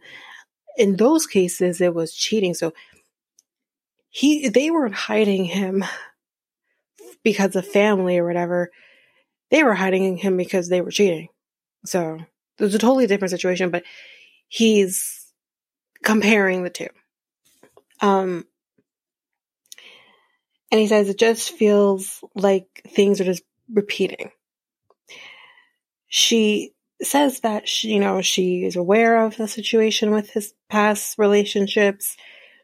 [0.76, 2.54] In those cases, it was cheating.
[2.54, 2.72] So
[4.10, 5.84] he, they weren't hiding him
[7.22, 8.70] because of family or whatever.
[9.50, 11.28] They were hiding him because they were cheating.
[11.84, 12.18] So
[12.58, 13.84] it was a totally different situation, but
[14.48, 15.32] he's
[16.02, 16.88] comparing the two.
[18.00, 18.44] Um,
[20.70, 23.42] and he says it just feels like things are just
[23.72, 24.30] repeating.
[26.08, 31.18] She says that she, you know, she is aware of the situation with his past
[31.18, 32.16] relationships.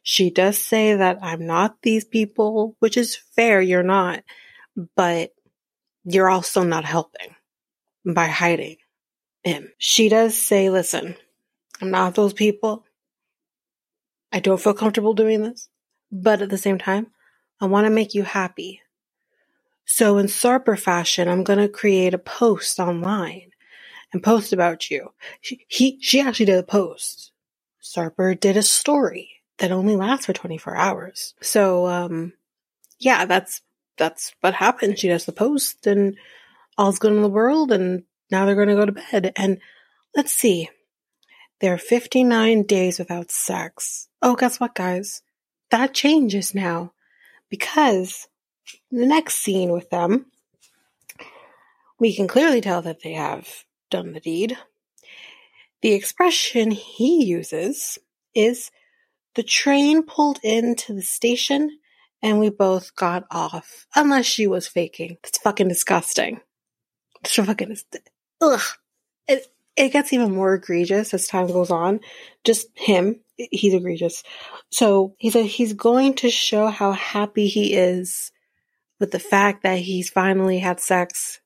[0.03, 4.23] She does say that I'm not these people, which is fair, you're not,
[4.97, 5.33] but
[6.05, 7.35] you're also not helping
[8.07, 8.77] by hiding
[9.45, 9.73] him.
[9.79, 11.17] She does say, listen,
[11.83, 12.85] I'm not those people.
[14.33, 15.69] I don't feel comfortable doing this,
[16.13, 17.09] but at the same time,
[17.61, 18.83] I want to make you happy.
[19.87, 23.51] So in Sarper fashion, I'm going to create a post online
[24.13, 25.13] and post about you.
[25.43, 27.33] She, he, she actually did a post.
[27.83, 31.35] Sarper did a story that only lasts for 24 hours.
[31.43, 32.35] So, um,
[33.01, 33.63] yeah, that's,
[33.97, 34.99] that's what happened.
[34.99, 36.17] She does the post and
[36.77, 39.33] all's good in the world and now they're going to go to bed.
[39.37, 39.61] And
[40.17, 40.69] let's see.
[41.61, 44.09] They're 59 days without sex.
[44.21, 45.23] Oh, guess what, guys?
[45.71, 46.93] That changes now
[47.49, 48.29] because
[48.91, 50.27] the next scene with them,
[51.99, 54.59] we can clearly tell that they have done the deed.
[55.83, 57.99] The expression he uses
[58.35, 58.71] is
[59.35, 61.79] the train pulled into the station
[62.25, 63.87] and we both got off.
[63.95, 65.19] Unless she was faking.
[65.23, 66.41] That's fucking disgusting.
[67.23, 67.77] It's fucking,
[68.41, 68.61] ugh.
[69.29, 69.47] It,
[69.77, 72.01] it gets even more egregious as time goes on.
[72.43, 74.23] Just him he's egregious.
[74.71, 78.33] So he said he's going to show how happy he is
[79.01, 81.41] with the fact that he's finally had sex.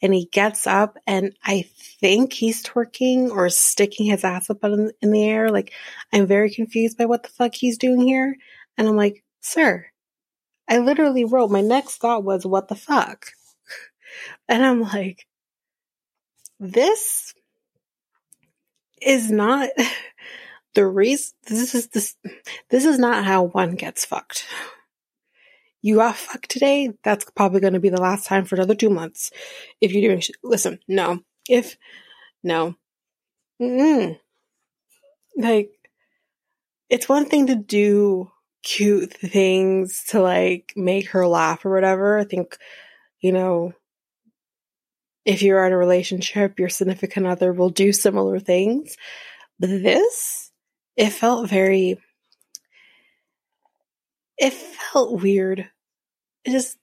[0.00, 1.64] And he gets up and I
[2.00, 5.50] think he's twerking or sticking his ass up in, in the air.
[5.50, 5.72] Like,
[6.12, 8.36] I'm very confused by what the fuck he's doing here.
[8.76, 9.86] And I'm like, sir,
[10.68, 13.26] I literally wrote, my next thought was, what the fuck?
[14.48, 15.26] And I'm like,
[16.60, 17.34] this
[19.00, 19.70] is not
[20.74, 22.16] the reason this is this
[22.70, 24.46] this is not how one gets fucked.
[25.82, 26.90] You got fucked today.
[27.02, 29.30] That's probably going to be the last time for another two months.
[29.80, 31.20] If you're doing, listen, no.
[31.48, 31.76] If
[32.42, 32.74] no,
[33.60, 34.18] Mm-mm.
[35.36, 35.70] like
[36.88, 38.30] it's one thing to do
[38.64, 42.18] cute things to like make her laugh or whatever.
[42.18, 42.58] I think
[43.20, 43.74] you know
[45.24, 48.96] if you're in a relationship, your significant other will do similar things.
[49.58, 50.50] But this
[50.96, 51.98] it felt very
[54.36, 55.68] it felt weird.
[56.44, 56.76] It just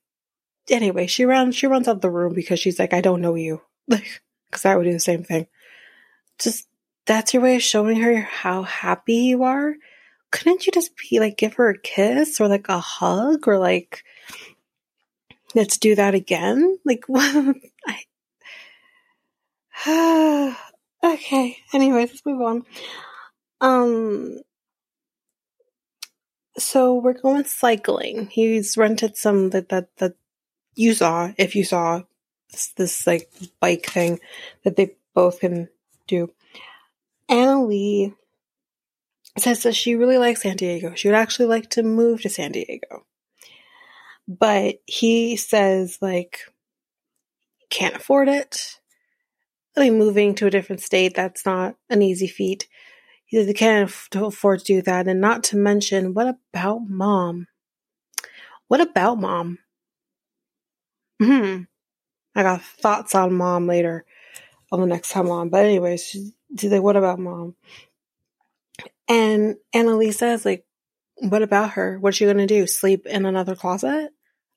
[0.70, 3.62] anyway, she runs she runs out the room because she's like, I don't know you.
[3.88, 5.48] Like, because I would do the same thing.
[6.40, 6.68] Just
[7.08, 9.76] that's your way of showing her how happy you are.
[10.32, 14.04] Couldn't you just be like, give her a kiss or like a hug or like,
[15.54, 16.80] let's do that again?
[16.86, 17.56] Like, what?
[19.86, 20.56] I,
[21.04, 21.58] okay.
[21.74, 22.66] Anyway, let's move on.
[23.60, 24.40] Um,
[26.58, 28.28] so we're going cycling.
[28.28, 30.16] He's rented some that that that
[30.76, 32.02] you saw, if you saw
[32.52, 34.20] this, this like bike thing
[34.64, 35.70] that they both can
[36.08, 36.32] do.
[37.30, 38.14] Anali
[39.40, 40.94] says that she really likes San Diego.
[40.96, 43.06] She would actually like to move to San Diego.
[44.28, 46.40] But he says, like,
[47.70, 48.80] can't afford it.
[49.76, 52.68] I mean, moving to a different state, that's not an easy feat.
[53.26, 55.08] He says he can't afford to do that.
[55.08, 57.48] And not to mention, what about mom?
[58.68, 59.60] What about mom?
[61.22, 61.62] Hmm.
[62.36, 64.06] I got thoughts on mom later
[64.72, 65.50] on the next time on.
[65.50, 66.34] But anyways, she's
[66.72, 67.56] like, what about mom?
[69.08, 70.66] And Annalisa is like,
[71.18, 71.98] what about her?
[72.00, 72.68] What's she gonna do?
[72.68, 74.12] Sleep in another closet?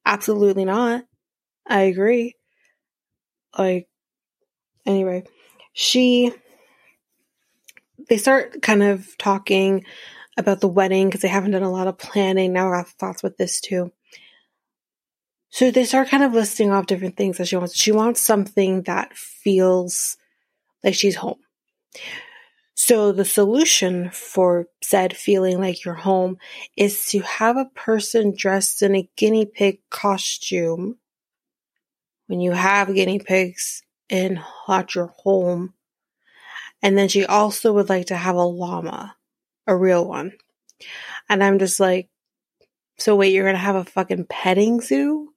[0.06, 1.04] Absolutely not.
[1.66, 2.36] I agree.
[3.58, 3.88] Like,
[4.86, 5.24] anyway,
[5.72, 6.32] she,
[8.08, 9.84] they start kind of talking
[10.36, 12.52] about the wedding because they haven't done a lot of planning.
[12.52, 13.92] Now I have thoughts with this too.
[15.50, 17.76] So they start kind of listing off different things that she wants.
[17.76, 20.16] She wants something that feels
[20.82, 21.38] like she's home.
[22.74, 26.38] So the solution for said feeling like you're home
[26.76, 30.98] is to have a person dressed in a guinea pig costume.
[32.26, 35.74] When you have guinea pigs in at your home.
[36.82, 39.16] And then she also would like to have a llama,
[39.66, 40.32] a real one.
[41.28, 42.08] And I'm just like,
[42.98, 45.34] so wait, you're going to have a fucking petting zoo?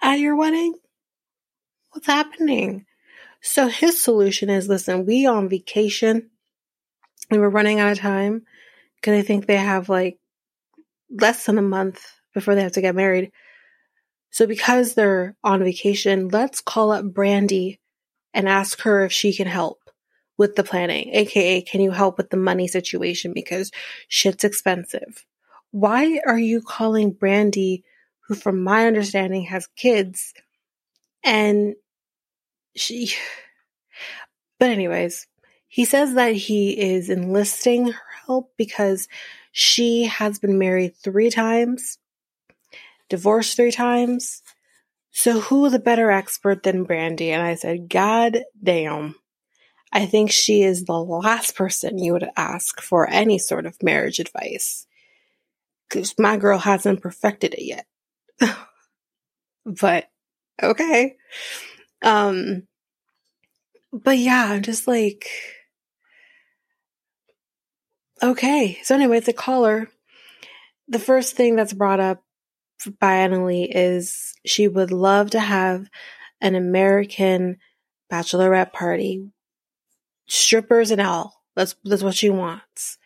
[0.00, 0.74] at your wedding?
[1.90, 2.86] What's happening?
[3.40, 6.30] So his solution is listen, we on vacation
[7.30, 8.42] and we're running out of time
[8.96, 10.18] because I think they have like
[11.10, 13.32] less than a month before they have to get married.
[14.30, 17.80] So because they're on vacation, let's call up Brandy
[18.34, 19.78] and ask her if she can help
[20.36, 23.72] with the planning, aka can you help with the money situation because
[24.08, 25.24] shit's expensive.
[25.70, 27.84] Why are you calling Brandy
[28.28, 30.34] who, from my understanding, has kids.
[31.24, 31.74] And
[32.78, 33.12] she,
[34.58, 35.26] but, anyways,
[35.68, 39.08] he says that he is enlisting her help because
[39.52, 41.98] she has been married three times,
[43.08, 44.42] divorced three times.
[45.10, 47.30] So, who the better expert than Brandy?
[47.30, 49.14] And I said, God damn.
[49.92, 54.18] I think she is the last person you would ask for any sort of marriage
[54.18, 54.86] advice.
[55.88, 57.86] Because my girl hasn't perfected it yet.
[59.64, 60.10] but
[60.62, 61.16] okay.
[62.02, 62.66] Um,
[63.92, 65.26] but yeah, I'm just like,
[68.22, 68.78] okay.
[68.82, 69.88] So anyway, the caller,
[70.88, 72.22] the first thing that's brought up
[73.00, 75.88] by Anali is she would love to have
[76.40, 77.56] an American
[78.10, 79.30] bachelorette party,
[80.28, 81.42] strippers and all.
[81.56, 82.98] That's that's what she wants.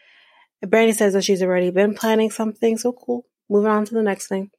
[0.61, 3.27] And Brandy says that she's already been planning something, so cool.
[3.49, 4.51] Moving on to the next thing.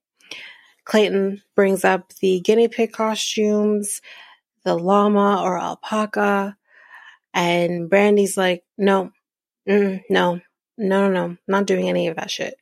[0.86, 4.02] Clayton brings up the guinea pig costumes,
[4.64, 6.58] the llama or alpaca,
[7.34, 9.12] and Brandy's like, no,
[9.66, 10.42] no, no,
[10.78, 12.56] no, no, not doing any of that shit.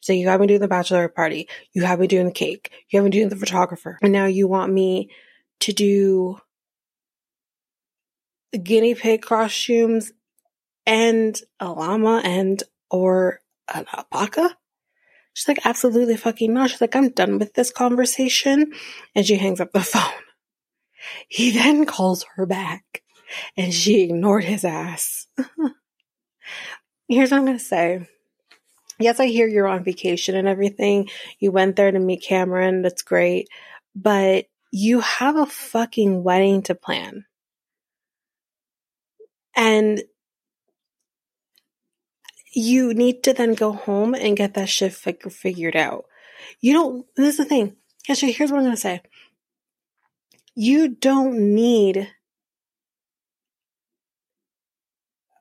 [0.00, 2.98] So you have me doing the bachelor party, you have me doing the cake, you
[2.98, 5.10] have me doing the photographer, and now you want me
[5.60, 6.40] to do
[8.62, 10.12] guinea pig costumes
[10.86, 13.40] and a llama and or
[13.72, 14.56] an alpaca?
[15.40, 16.68] She's like, absolutely fucking not.
[16.68, 18.74] She's like, I'm done with this conversation.
[19.14, 20.12] And she hangs up the phone.
[21.28, 23.02] He then calls her back
[23.56, 25.28] and she ignored his ass.
[27.08, 28.06] Here's what I'm going to say.
[28.98, 31.08] Yes, I hear you're on vacation and everything.
[31.38, 32.82] You went there to meet Cameron.
[32.82, 33.48] That's great.
[33.96, 37.24] But you have a fucking wedding to plan.
[39.56, 40.02] And
[42.52, 46.06] you need to then go home and get that shit fig- figured out.
[46.60, 47.76] You don't, this is the thing.
[48.08, 49.02] Actually, here's what I'm going to say.
[50.54, 52.08] You don't need,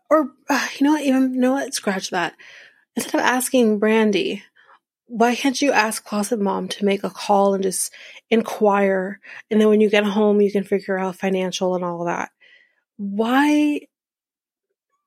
[0.10, 2.36] or uh, you know what, even, you know what, scratch that.
[2.95, 4.43] Instead of asking Brandy,
[5.07, 7.91] why can't you ask Closet Mom to make a call and just
[8.30, 9.20] inquire?
[9.49, 12.30] And then when you get home, you can figure out financial and all that.
[12.97, 13.82] Why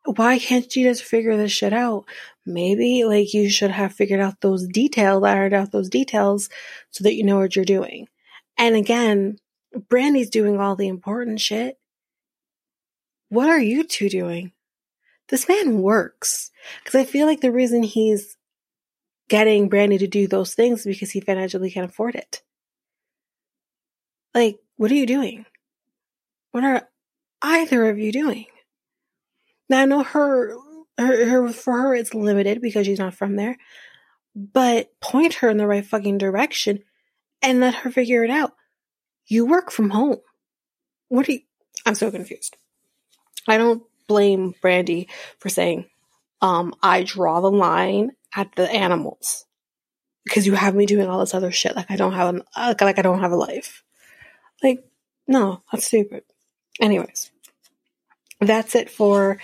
[0.05, 2.05] why can't you just figure this shit out?
[2.45, 6.49] Maybe like you should have figured out those details, ironed out those details
[6.91, 8.09] so that you know what you're doing.
[8.59, 9.39] And again,
[9.89, 11.79] Brandy's doing all the important shit.
[13.29, 14.53] What are you two doing?
[15.29, 16.51] This man works.
[16.83, 18.37] Because I feel like the reason he's
[19.29, 22.43] getting Brandy to do those things is because he financially can't afford it.
[24.35, 25.47] Like, what are you doing?
[26.51, 26.89] What are
[27.41, 28.47] either of you doing?
[29.73, 30.55] Now I know her,
[30.99, 33.57] her, her, for her it's limited because she's not from there,
[34.37, 36.85] but point her in the right fucking direction
[37.43, 38.53] and let her figure it out.
[39.27, 40.19] You work from home.
[41.09, 41.41] What do you,
[41.87, 42.57] I'm so confused.
[43.49, 45.09] I don't blame Brandy
[45.39, 45.87] for saying,
[46.43, 49.47] um, I draw the line at the animals.
[50.25, 51.77] because you have me doing all this other shit.
[51.77, 53.85] Like I don't have an, like, like I don't have a life.
[54.63, 54.85] Like,
[55.29, 56.25] no, that's stupid.
[56.81, 57.32] Anyways,
[58.49, 59.39] that's it for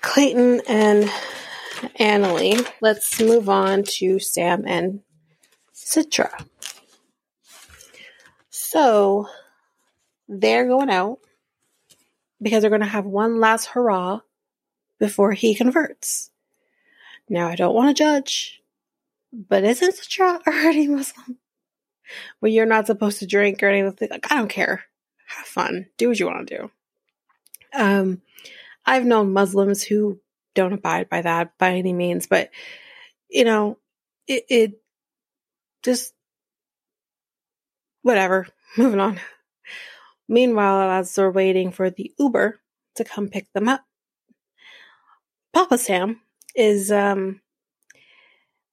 [0.00, 1.04] Clayton and
[1.98, 2.66] Anali.
[2.80, 5.00] Let's move on to Sam and
[5.74, 6.30] Citra.
[8.50, 9.28] So
[10.28, 11.18] they're going out
[12.40, 14.20] because they're going to have one last hurrah
[14.98, 16.30] before he converts.
[17.28, 18.62] Now, I don't want to judge,
[19.32, 21.38] but isn't Citra already Muslim?
[22.40, 24.08] Where you're not supposed to drink or anything.
[24.10, 24.84] Like, I don't care.
[25.26, 25.86] Have fun.
[25.96, 26.70] Do what you want to do.
[27.72, 28.22] Um,
[28.84, 30.20] I've known Muslims who
[30.54, 32.50] don't abide by that by any means, but
[33.28, 33.78] you know,
[34.26, 34.82] it, it
[35.82, 36.14] just
[38.02, 38.46] whatever.
[38.76, 39.20] Moving on.
[40.28, 42.60] Meanwhile, as they're waiting for the Uber
[42.96, 43.84] to come pick them up,
[45.52, 46.20] Papa Sam
[46.54, 47.40] is um,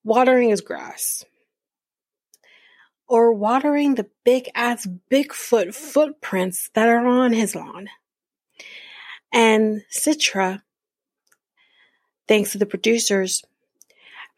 [0.04, 1.24] watering his grass
[3.08, 7.88] or watering the big ass Bigfoot footprints that are on his lawn.
[9.32, 10.62] And Citra,
[12.26, 13.44] thanks to the producers,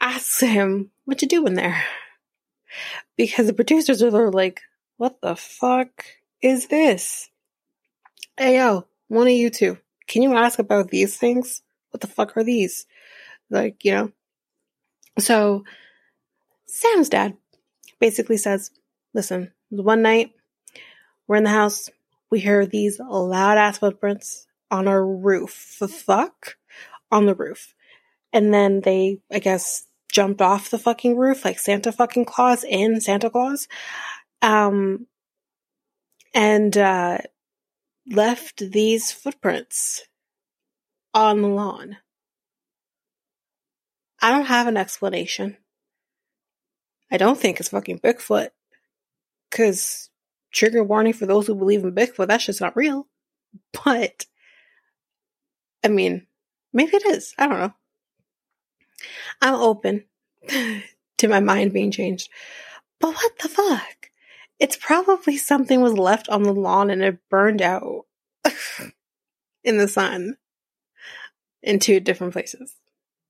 [0.01, 1.82] asks him what you doing there.
[3.16, 4.61] Because the producers are like,
[4.97, 6.05] what the fuck
[6.40, 7.30] is this?
[8.36, 11.62] Hey yo, one of you two, can you ask about these things?
[11.90, 12.86] What the fuck are these?
[13.51, 14.12] Like, you know?
[15.18, 15.64] So,
[16.64, 17.36] Sam's dad
[18.01, 18.70] basically says,
[19.12, 20.32] listen, one night,
[21.26, 21.90] we're in the house,
[22.30, 25.77] we hear these loud ass footprints on a roof.
[25.79, 26.57] The fuck?
[27.12, 27.75] On the roof.
[28.33, 33.01] And then they, I guess, jumped off the fucking roof like Santa fucking Claus in
[33.01, 33.68] Santa Claus.
[34.41, 35.07] Um,
[36.35, 37.18] and, uh,
[38.11, 40.03] left these footprints
[41.14, 41.99] on the lawn.
[44.20, 45.59] I don't have an explanation.
[47.11, 48.49] I don't think it's fucking Bigfoot.
[49.51, 50.09] Cause
[50.51, 53.07] trigger warning for those who believe in Bigfoot, that's just not real.
[53.85, 54.25] But
[55.85, 56.26] I mean,
[56.72, 57.35] maybe it is.
[57.39, 57.74] I don't know.
[59.41, 60.05] I'm open
[60.49, 62.30] to my mind being changed.
[63.01, 64.11] But what the fuck?
[64.59, 68.07] It's probably something was left on the lawn and it burned out
[69.64, 70.37] in the sun
[71.62, 72.76] in two different places.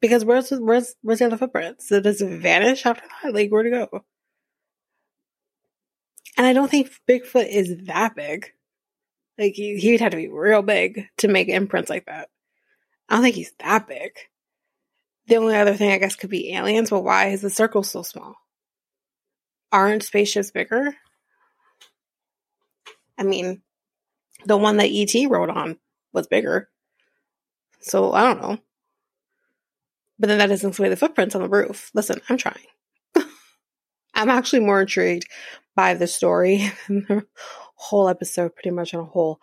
[0.00, 1.88] Because where's where's where's the other footprints?
[1.88, 3.32] So does it vanish after that?
[3.32, 4.05] Like where to go?
[6.36, 8.53] And I don't think Bigfoot is that big.
[9.38, 12.28] Like he, he'd have to be real big to make imprints like that.
[13.12, 14.12] I don't think he's that big.
[15.26, 18.02] The only other thing I guess could be aliens, but why is the circle so
[18.02, 18.36] small?
[19.70, 20.96] Aren't spaceships bigger?
[23.18, 23.60] I mean,
[24.46, 25.76] the one that ET rode on
[26.14, 26.70] was bigger.
[27.80, 28.58] So I don't know.
[30.18, 31.90] But then that doesn't explain the footprints on the roof.
[31.92, 32.64] Listen, I'm trying.
[34.14, 35.28] I'm actually more intrigued
[35.76, 37.26] by the story than the
[37.74, 39.38] whole episode, pretty much on a whole.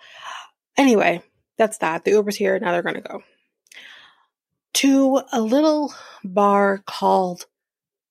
[0.76, 1.22] Anyway,
[1.60, 2.04] that's that.
[2.04, 2.58] The Uber's here.
[2.58, 3.22] Now they're going to go
[4.80, 7.48] to a little bar called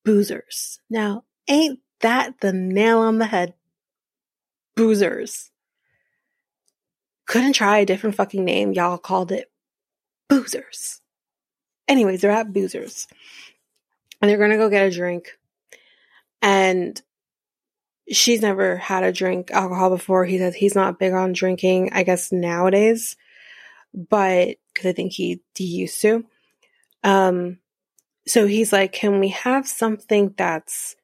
[0.06, 0.80] Boozers.
[0.90, 3.54] Now, ain't that the nail on the head?
[4.76, 5.48] Boozers.
[7.24, 8.74] Couldn't try a different fucking name.
[8.74, 9.50] Y'all called it
[10.28, 11.00] Boozers.
[11.88, 13.06] Anyways, they're at Boozers.
[14.20, 15.38] And they're gonna go get a drink.
[16.42, 17.00] And
[18.10, 20.26] she's never had a drink alcohol before.
[20.26, 23.16] He says he's not big on drinking, I guess nowadays.
[23.94, 26.26] But because I think he, he used to.
[27.04, 27.58] Um,
[28.26, 30.96] so he's like, can we have something that's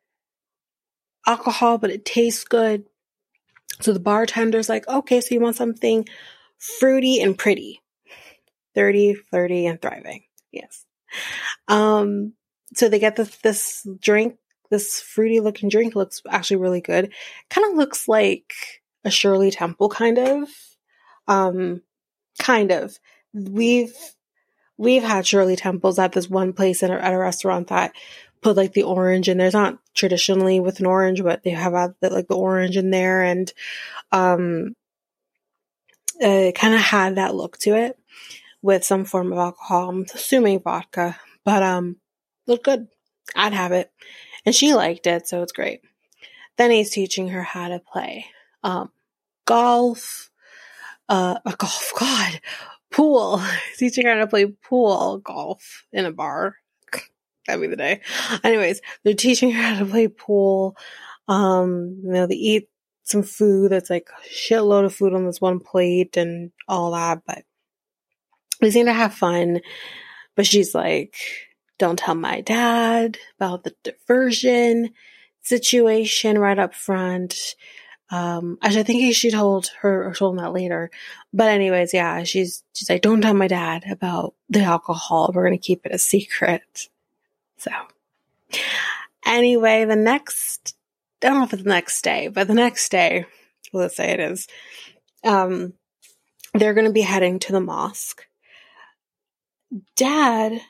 [1.27, 2.85] alcohol, but it tastes good?
[3.81, 6.07] So the bartender's like, okay, so you want something
[6.59, 7.81] fruity and pretty.
[8.75, 10.25] 30, flirty, and thriving.
[10.51, 10.85] Yes.
[11.69, 12.35] Um,
[12.75, 14.37] so they get this, this drink,
[14.71, 17.13] this fruity looking drink looks actually really good.
[17.51, 18.53] Kind of looks like
[19.05, 20.49] a Shirley Temple kind of.
[21.29, 21.83] Um,
[22.39, 22.99] kind of.
[23.33, 23.95] We've
[24.77, 27.93] we've had Shirley Temples at this one place at a, at a restaurant that
[28.41, 32.11] put like the orange in there's not traditionally with an orange, but they have the,
[32.11, 33.53] like the orange in there and,
[34.13, 34.75] um,
[36.21, 37.99] it kind of had that look to it
[38.63, 39.91] with some form of alcohol.
[39.91, 41.97] I'm assuming vodka, but, um,
[42.47, 42.89] looked good.
[43.35, 43.91] I'd have it.
[44.47, 45.81] And she liked it, so it's great.
[46.57, 48.27] Then he's teaching her how to play,
[48.63, 48.93] um,
[49.47, 50.31] golf,
[51.09, 52.41] uh, a golf, God,
[52.95, 53.43] pool.
[53.77, 56.57] Teaching her how to play pool golf in a bar.
[57.47, 58.01] That'd be the day.
[58.43, 60.77] Anyways, they're teaching her how to play pool.
[61.29, 62.71] Um, you know, they eat
[63.03, 67.45] some food that's like shitload of food on this one plate and all that, but
[68.63, 69.61] they seem to have fun.
[70.37, 71.17] But she's like,
[71.79, 74.91] don't tell my dad about the diversion
[75.43, 77.57] situation right up front.
[78.11, 80.91] Um, actually, I think she told her or told him that later.
[81.33, 85.31] But anyways, yeah, she's she's like, don't tell my dad about the alcohol.
[85.35, 86.89] We're gonna keep it a secret.
[87.57, 87.71] So,
[89.25, 90.77] anyway, the next
[91.23, 93.25] I don't know if it's the next day, but the next day,
[93.73, 94.47] let's say it is.
[95.25, 95.73] Um,
[96.53, 98.27] they're gonna be heading to the mosque.
[99.97, 100.61] Dad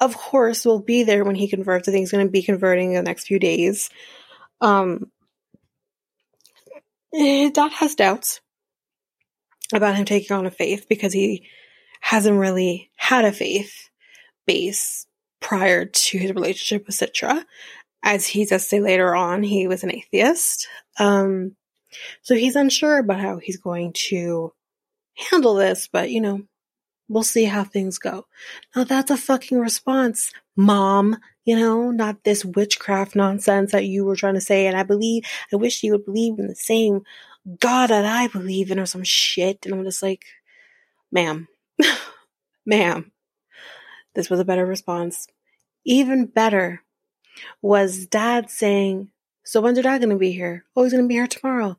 [0.00, 1.88] of course, will be there when he converts.
[1.88, 3.88] I think he's to be converting in the next few days.
[4.60, 5.10] Um,
[7.14, 8.40] eh, Dad has doubts
[9.72, 11.46] about him taking on a faith because he
[12.00, 13.88] hasn't really had a faith
[14.46, 15.06] base
[15.40, 17.44] prior to his relationship with Citra.
[18.02, 20.68] As he does say later on, he was an atheist.
[20.98, 21.56] Um,
[22.22, 24.52] so he's unsure about how he's going to
[25.30, 26.42] handle this, but you know,
[27.08, 28.26] We'll see how things go.
[28.74, 31.18] Now that's a fucking response, mom.
[31.46, 34.66] You know, not this witchcraft nonsense that you were trying to say.
[34.66, 37.02] And I believe, I wish you would believe in the same
[37.60, 39.64] God that I believe in or some shit.
[39.64, 40.24] And I'm just like,
[41.10, 41.48] ma'am,
[42.66, 43.12] ma'am,
[44.14, 45.28] this was a better response.
[45.84, 46.82] Even better
[47.62, 49.10] was dad saying,
[49.44, 50.64] so when's your dad going to be here?
[50.74, 51.78] Oh, he's going to be here tomorrow.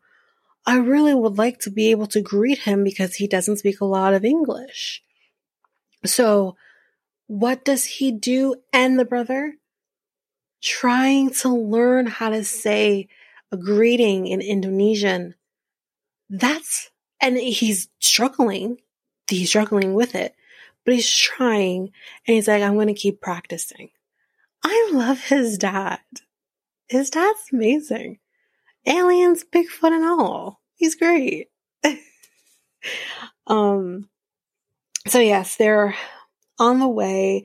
[0.65, 3.85] I really would like to be able to greet him because he doesn't speak a
[3.85, 5.01] lot of English.
[6.05, 6.55] So,
[7.27, 9.55] what does he do and the brother?
[10.61, 13.07] Trying to learn how to say
[13.51, 15.35] a greeting in Indonesian.
[16.29, 16.89] That's,
[17.21, 18.77] and he's struggling.
[19.29, 20.35] He's struggling with it,
[20.85, 21.91] but he's trying
[22.25, 23.89] and he's like, I'm going to keep practicing.
[24.63, 25.99] I love his dad.
[26.87, 28.19] His dad's amazing.
[28.85, 30.61] Aliens, Bigfoot and all.
[30.75, 31.49] He's great.
[33.47, 34.09] um,
[35.07, 35.95] so yes, they're
[36.59, 37.43] on the way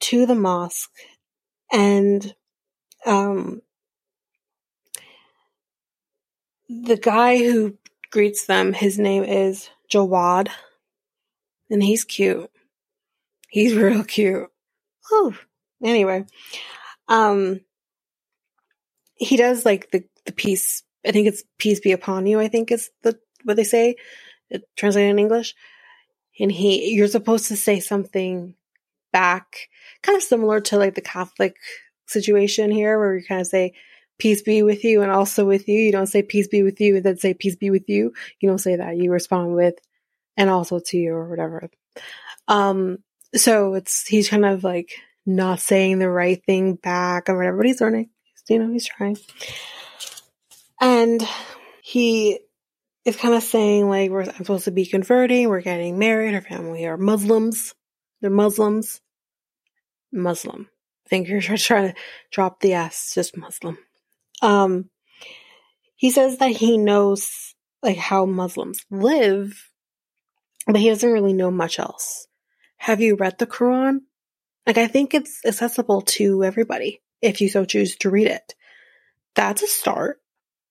[0.00, 0.90] to the mosque
[1.72, 2.34] and
[3.06, 3.62] um,
[6.68, 7.76] the guy who
[8.10, 10.48] greets them, his name is Jawad,
[11.70, 12.50] and he's cute.
[13.48, 14.48] He's real cute.
[15.82, 16.24] Anyway,
[17.08, 17.60] um,
[19.14, 20.82] he does like the the peace.
[21.06, 22.40] I think it's peace be upon you.
[22.40, 23.96] I think is the what they say,
[24.76, 25.54] translated in English
[26.38, 28.54] and he you're supposed to say something
[29.12, 29.68] back
[30.02, 31.56] kind of similar to like the catholic
[32.06, 33.72] situation here where you kind of say
[34.18, 35.78] peace be with you and also with you.
[35.78, 38.12] You don't say peace be with you and then say peace be with you.
[38.40, 38.96] You don't say that.
[38.96, 39.74] You respond with
[40.36, 41.70] and also to you or whatever.
[42.46, 42.98] Um
[43.34, 44.92] so it's he's kind of like
[45.26, 48.10] not saying the right thing back or whatever but he's learning.
[48.48, 49.18] You know he's trying.
[50.80, 51.22] And
[51.82, 52.40] he
[53.08, 56.42] is kind of saying like we're I'm supposed to be converting, we're getting married, her
[56.42, 57.74] family are Muslims.
[58.20, 59.00] They're Muslims.
[60.12, 60.68] Muslim.
[61.06, 61.94] I think you're trying to
[62.30, 63.78] drop the S, just Muslim.
[64.42, 64.90] Um
[65.96, 69.70] he says that he knows like how Muslims live,
[70.66, 72.28] but he doesn't really know much else.
[72.76, 74.00] Have you read the Quran?
[74.66, 78.54] Like I think it's accessible to everybody if you so choose to read it.
[79.34, 80.20] That's a start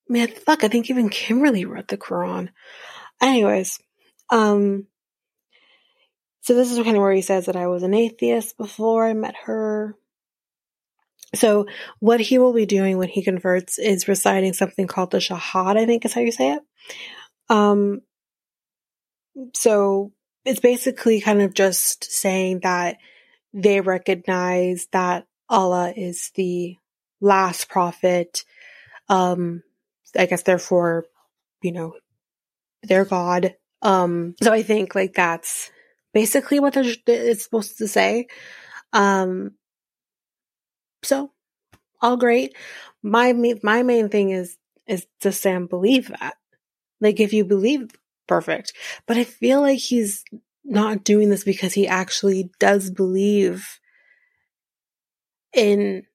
[0.09, 2.49] man, fuck, I think even Kimberly read the Quran.
[3.21, 3.79] Anyways,
[4.29, 4.87] um,
[6.41, 9.13] so this is kind of where he says that I was an atheist before I
[9.13, 9.95] met her.
[11.35, 11.65] So
[11.99, 15.85] what he will be doing when he converts is reciting something called the Shahad, I
[15.85, 16.61] think is how you say it.
[17.49, 18.01] Um,
[19.53, 20.13] so
[20.45, 22.97] it's basically kind of just saying that
[23.53, 26.77] they recognize that Allah is the
[27.19, 28.45] last prophet,
[29.09, 29.63] um,
[30.17, 31.05] I guess therefore,
[31.61, 31.95] you know,
[32.83, 33.55] their God.
[33.81, 35.71] Um, so I think like that's
[36.13, 38.27] basically what they're, it's supposed to say.
[38.93, 39.53] Um,
[41.03, 41.31] so
[42.01, 42.55] all great.
[43.03, 44.57] My my main thing is
[44.87, 46.35] is to Sam believe that.
[47.01, 47.91] Like if you believe,
[48.27, 48.73] perfect.
[49.05, 50.23] But I feel like he's
[50.63, 53.79] not doing this because he actually does believe
[55.53, 56.05] in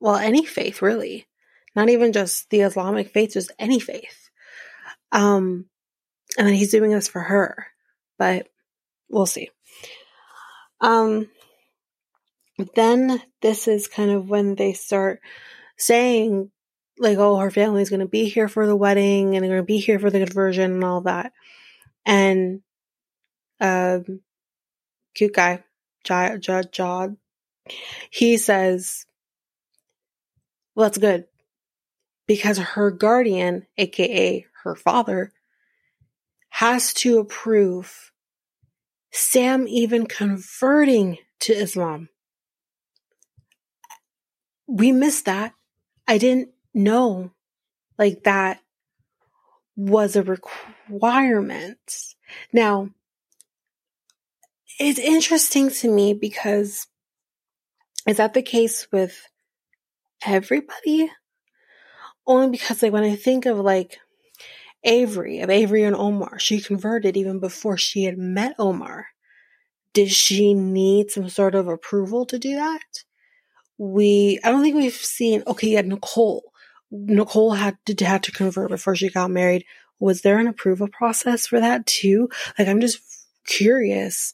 [0.00, 1.26] well any faith really
[1.74, 4.30] not even just the Islamic faith, just any faith.
[5.12, 5.66] Um,
[6.36, 7.66] and then he's doing this for her,
[8.18, 8.48] but
[9.08, 9.50] we'll see.
[10.80, 11.28] Um,
[12.74, 15.20] then this is kind of when they start
[15.76, 16.50] saying,
[16.98, 19.66] like, oh, her family's going to be here for the wedding and they're going to
[19.66, 21.32] be here for the conversion and all that.
[22.04, 22.60] And,
[23.60, 24.20] um,
[25.14, 25.64] cute guy,
[26.04, 27.16] Jod, Jod, Jod,
[28.10, 29.06] he says,
[30.74, 31.26] well, that's good
[32.30, 35.32] because her guardian, aka her father,
[36.50, 38.12] has to approve
[39.10, 42.08] Sam even converting to Islam.
[44.68, 45.54] We missed that.
[46.06, 47.32] I didn't know
[47.98, 48.60] like that
[49.74, 51.80] was a requirement.
[52.52, 52.90] Now,
[54.78, 56.86] it's interesting to me because
[58.06, 59.20] is that the case with
[60.24, 61.10] everybody?
[62.26, 63.98] Only because like when I think of like
[64.84, 69.08] Avery, of Avery and Omar, she converted even before she had met Omar.
[69.92, 72.80] Did she need some sort of approval to do that?
[73.78, 76.52] We, I don't think we've seen, okay, yeah, Nicole.
[76.90, 79.64] Nicole had to, had to convert before she got married.
[79.98, 82.28] Was there an approval process for that too?
[82.58, 83.00] Like, I'm just
[83.46, 84.32] curious.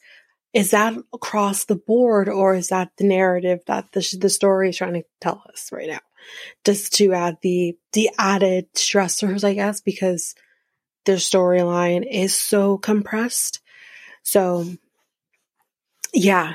[0.53, 4.77] Is that across the board or is that the narrative that the, the story is
[4.77, 5.99] trying to tell us right now?
[6.65, 10.35] Just to add the, the added stressors, I guess, because
[11.05, 13.61] their storyline is so compressed.
[14.23, 14.65] So
[16.13, 16.53] yeah.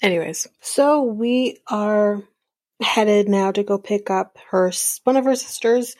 [0.00, 2.22] Anyways, so we are
[2.80, 4.70] headed now to go pick up her
[5.04, 5.96] one of her sisters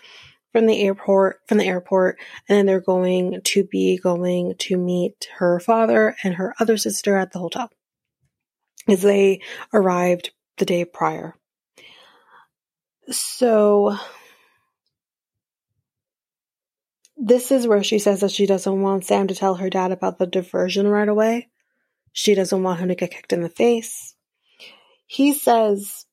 [0.52, 5.28] from the airport from the airport and then they're going to be going to meet
[5.39, 7.70] her father and her other sister at the hotel
[8.86, 9.40] as they
[9.73, 11.35] arrived the day prior
[13.10, 13.97] so
[17.16, 20.18] this is where she says that she doesn't want Sam to tell her dad about
[20.18, 21.48] the diversion right away
[22.18, 24.16] she doesn't want him to get kicked in the face.
[25.06, 26.05] He says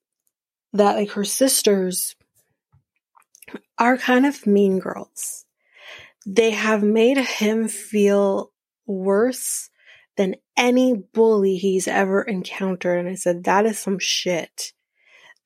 [0.74, 2.16] that like her sisters
[3.80, 5.46] are kind of mean girls.
[6.24, 8.52] They have made him feel
[8.86, 9.72] worse
[10.16, 13.00] than any bully he's ever encountered.
[13.00, 14.74] And I said, that is some shit.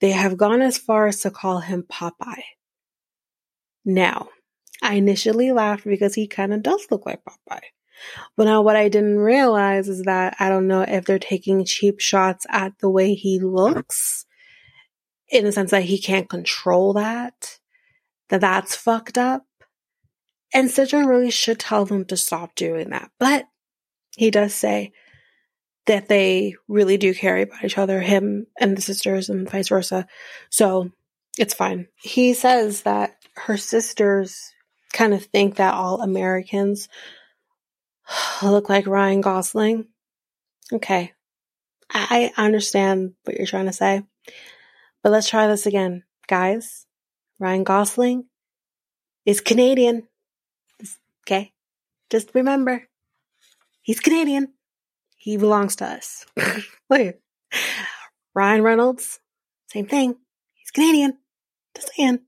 [0.02, 2.44] They have gone as far as to call him Popeye.
[3.86, 4.30] Now,
[4.82, 7.60] I initially laughed because he kind of does look like Popeye.
[8.38, 12.00] But now what I didn't realize is that I don't know if they're taking cheap
[12.00, 14.26] shots at the way he looks
[15.30, 17.60] in the sense that he can't control that,
[18.30, 19.46] that that's fucked up.
[20.54, 23.12] And Citra really should tell them to stop doing that.
[23.20, 23.46] But
[24.16, 24.94] he does say
[25.90, 30.06] that they really do care about each other, him and the sisters and vice versa.
[30.52, 30.92] So
[31.36, 31.88] it's fine.
[31.96, 34.54] He says that her sisters
[34.94, 36.90] kind of think that all Americans
[38.44, 39.88] look like Ryan Gosling.
[40.72, 41.12] Okay.
[41.92, 44.04] I understand what you're trying to say.
[45.02, 46.04] But let's try this again.
[46.28, 46.86] Guys,
[47.40, 48.26] Ryan Gosling
[49.26, 50.08] is Canadian.
[51.24, 51.52] Okay.
[52.12, 52.88] Just remember,
[53.82, 54.54] he's Canadian.
[55.20, 56.26] He belongs to us.
[56.90, 57.18] Look.
[58.34, 59.20] Ryan Reynolds,
[59.68, 60.16] same thing.
[60.54, 61.18] He's Canadian.
[61.76, 62.20] Just saying.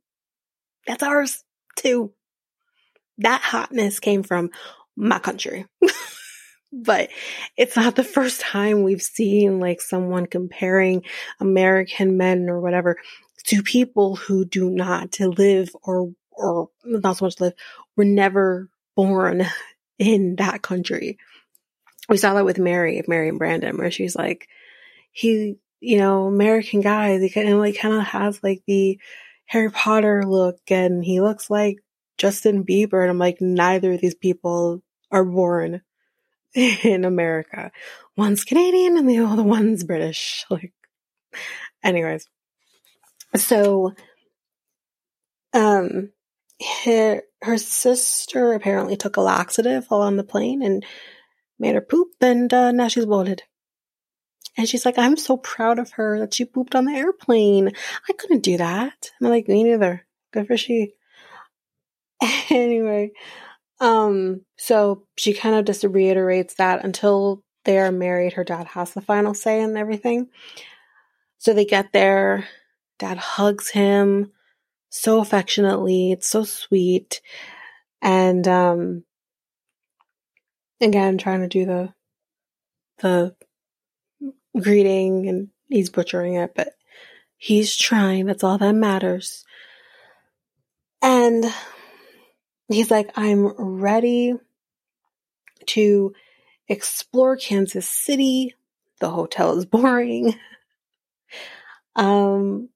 [0.85, 1.43] That's ours
[1.77, 2.11] too.
[3.19, 4.49] That hotness came from
[4.97, 5.68] my country.
[6.73, 7.09] but
[7.55, 11.03] it's not the first time we've seen like someone comparing
[11.39, 12.97] American men or whatever
[13.45, 17.53] to people who do not to live or or not so much live
[17.95, 19.45] were never born
[19.97, 21.18] in that country.
[22.10, 24.48] We saw that with Mary, Mary and Brandon, where she's like,
[25.11, 28.99] he, you know, American guy, he kind of like kind of has like the
[29.45, 31.78] Harry Potter look, and he looks like
[32.18, 33.02] Justin Bieber.
[33.02, 35.82] And I'm like, neither of these people are born
[36.53, 37.72] in America.
[38.15, 40.45] One's Canadian and the other one's British.
[40.52, 40.73] Like,
[41.82, 42.28] anyways.
[43.38, 43.94] So,
[45.53, 46.11] um,
[46.84, 50.86] her, her sister apparently took a laxative while on the plane and
[51.61, 53.43] made her poop, and uh, now she's bloated.
[54.57, 57.71] And she's like, I'm so proud of her that she pooped on the airplane.
[58.09, 59.11] I couldn't do that.
[59.21, 60.05] I'm like, me neither.
[60.33, 60.93] Good for she.
[62.49, 63.11] anyway,
[63.79, 68.91] um, so she kind of just reiterates that until they are married, her dad has
[68.91, 70.27] the final say in everything.
[71.38, 72.47] So they get there,
[72.99, 74.31] dad hugs him
[74.89, 77.21] so affectionately, it's so sweet.
[78.01, 79.03] And um
[80.81, 81.93] again trying to do the
[82.99, 83.35] the
[84.59, 86.73] greeting and he's butchering it, but
[87.37, 89.43] he's trying, that's all that matters.
[91.01, 91.45] And
[92.67, 94.35] he's like, I'm ready
[95.67, 96.13] to
[96.67, 98.55] explore Kansas City.
[98.99, 100.35] The hotel is boring.
[101.95, 102.69] um,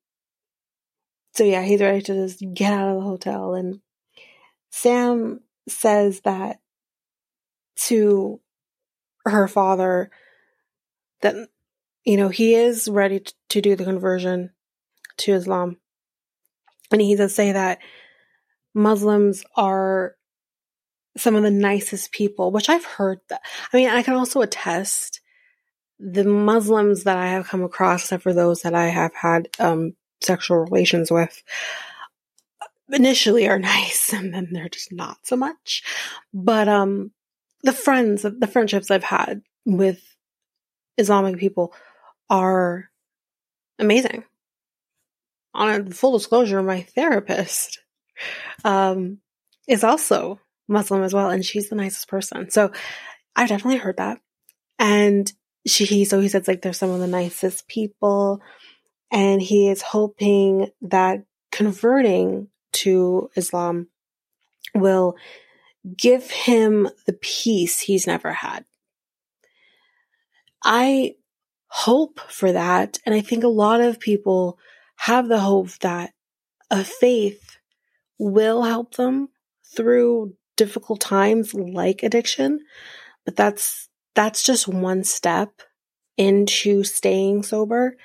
[1.33, 3.53] so yeah, he's ready to just get out of the hotel.
[3.53, 3.81] And
[4.71, 6.59] Sam says that
[7.75, 8.39] to
[9.25, 10.09] her father
[11.21, 11.35] that,
[12.03, 14.51] you know, he is ready to do the conversion
[15.17, 15.77] to Islam.
[16.91, 17.79] And he does say that
[18.73, 20.15] Muslims are
[21.17, 23.41] some of the nicest people, which I've heard that.
[23.71, 25.21] I mean, I can also attest
[25.97, 29.93] the Muslims that I have come across, except for those that I have had um,
[30.21, 31.41] sexual relations with,
[32.89, 35.83] initially are nice and then they're just not so much.
[36.33, 37.11] But um,
[37.65, 39.99] the friends, the friendships I've had with
[40.99, 41.73] Islamic people
[42.29, 42.91] are
[43.79, 44.23] amazing.
[45.55, 47.79] On full disclosure, my therapist
[48.63, 49.17] um,
[49.67, 52.51] is also Muslim as well, and she's the nicest person.
[52.51, 52.71] So
[53.35, 54.19] I've definitely heard that.
[54.77, 55.31] And
[55.65, 58.41] she, so he says like they're some of the nicest people,
[59.11, 63.87] and he is hoping that converting to Islam
[64.75, 65.15] will
[65.97, 68.65] give him the peace he's never had.
[70.63, 71.15] I
[71.67, 72.97] hope for that.
[73.05, 74.57] And I think a lot of people
[74.97, 76.13] have the hope that
[76.71, 77.57] a faith
[78.17, 79.29] will help them
[79.75, 82.61] through difficult times like addiction.
[83.25, 85.61] But that's, that's just one step
[86.17, 87.97] into staying sober.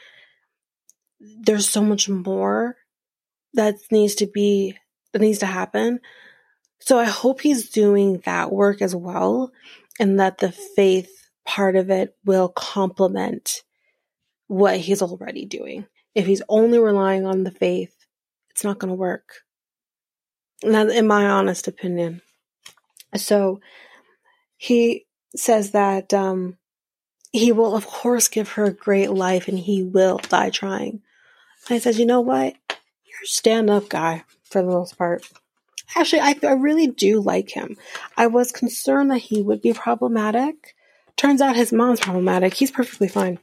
[1.20, 2.76] There's so much more
[3.54, 4.76] that needs to be,
[5.12, 6.00] that needs to happen.
[6.80, 9.52] So I hope he's doing that work as well
[9.98, 13.62] and that the faith part of it will complement
[14.46, 15.86] what he's already doing.
[16.14, 17.94] If he's only relying on the faith,
[18.50, 19.42] it's not going to work.
[20.62, 22.22] Now, in my honest opinion.
[23.16, 23.60] So
[24.56, 26.58] he says that um,
[27.32, 31.02] he will, of course, give her a great life and he will die trying.
[31.68, 32.54] And I said, you know what?
[32.70, 35.28] You're a stand up guy for the most part.
[35.96, 37.76] Actually, I, I really do like him.
[38.16, 40.74] I was concerned that he would be problematic.
[41.16, 42.54] Turns out his mom's problematic.
[42.54, 43.38] He's perfectly fine.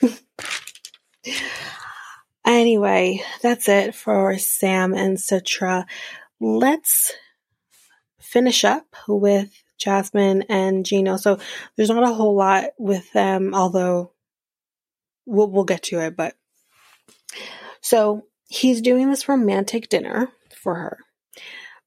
[2.44, 5.84] anyway, that's it for Sam and Citra.
[6.40, 7.12] Let's
[8.18, 11.16] finish up with Jasmine and Gino.
[11.16, 11.38] So
[11.76, 14.12] there's not a whole lot with them, although
[15.24, 16.16] we'll, we'll get to it.
[16.16, 16.34] But
[17.80, 20.98] so he's doing this romantic dinner for her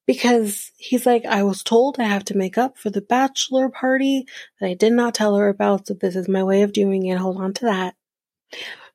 [0.06, 4.26] because he's like, I was told I have to make up for the bachelor party
[4.60, 5.88] that I did not tell her about.
[5.88, 7.18] So this is my way of doing it.
[7.18, 7.94] Hold on to that.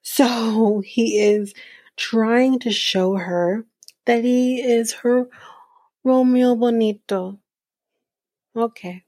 [0.01, 1.53] So he is
[1.97, 3.65] trying to show her
[4.05, 5.27] that he is her
[6.03, 7.39] Romeo Bonito.
[8.55, 9.03] Okay.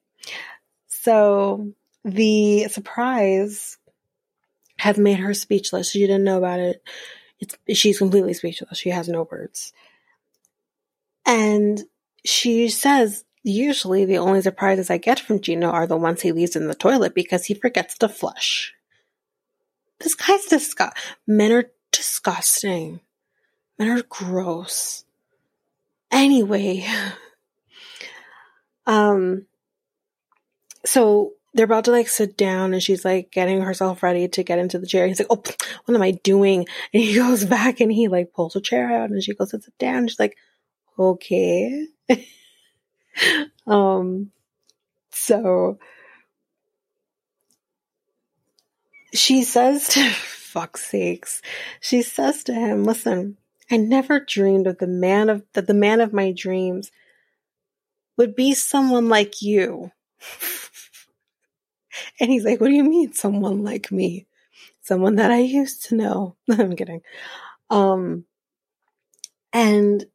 [0.88, 1.74] So
[2.04, 3.78] the surprise
[4.78, 5.92] has made her speechless.
[5.92, 6.84] She didn't know about it.
[7.40, 8.78] It's, she's completely speechless.
[8.78, 9.74] She has no words.
[11.26, 11.82] And
[12.26, 16.56] she says, usually the only surprises I get from Gino are the ones he leaves
[16.56, 18.74] in the toilet because he forgets to flush.
[20.00, 20.96] This guy's disgust.
[21.28, 23.00] Men are disgusting.
[23.78, 25.06] Men are gross.
[26.12, 26.86] Anyway,
[28.86, 29.46] um,
[30.86, 34.60] so they're about to like sit down and she's like getting herself ready to get
[34.60, 35.08] into the chair.
[35.08, 35.42] He's like, Oh,
[35.86, 36.66] what am I doing?
[36.94, 39.62] And he goes back and he like pulls a chair out and she goes to
[39.62, 40.08] sit down.
[40.08, 40.38] She's like,
[40.98, 41.88] okay.
[43.68, 44.32] um,
[45.12, 45.80] so
[49.14, 51.42] she says to, fuck's sakes,
[51.82, 53.38] she says to him, listen,
[53.72, 56.92] I never dreamed of the man of, that the man of my dreams
[58.18, 59.92] would be someone like you.
[62.20, 64.28] and he's like, what do you mean someone like me?
[64.82, 66.36] Someone that I used to know.
[66.52, 67.02] I'm kidding.
[67.70, 68.26] Um,
[69.54, 70.06] and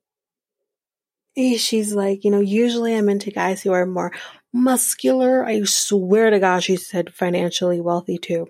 [1.37, 4.13] she's like, you know, usually I'm into guys who are more
[4.53, 5.45] muscular.
[5.45, 8.49] I swear to God, she said financially wealthy too.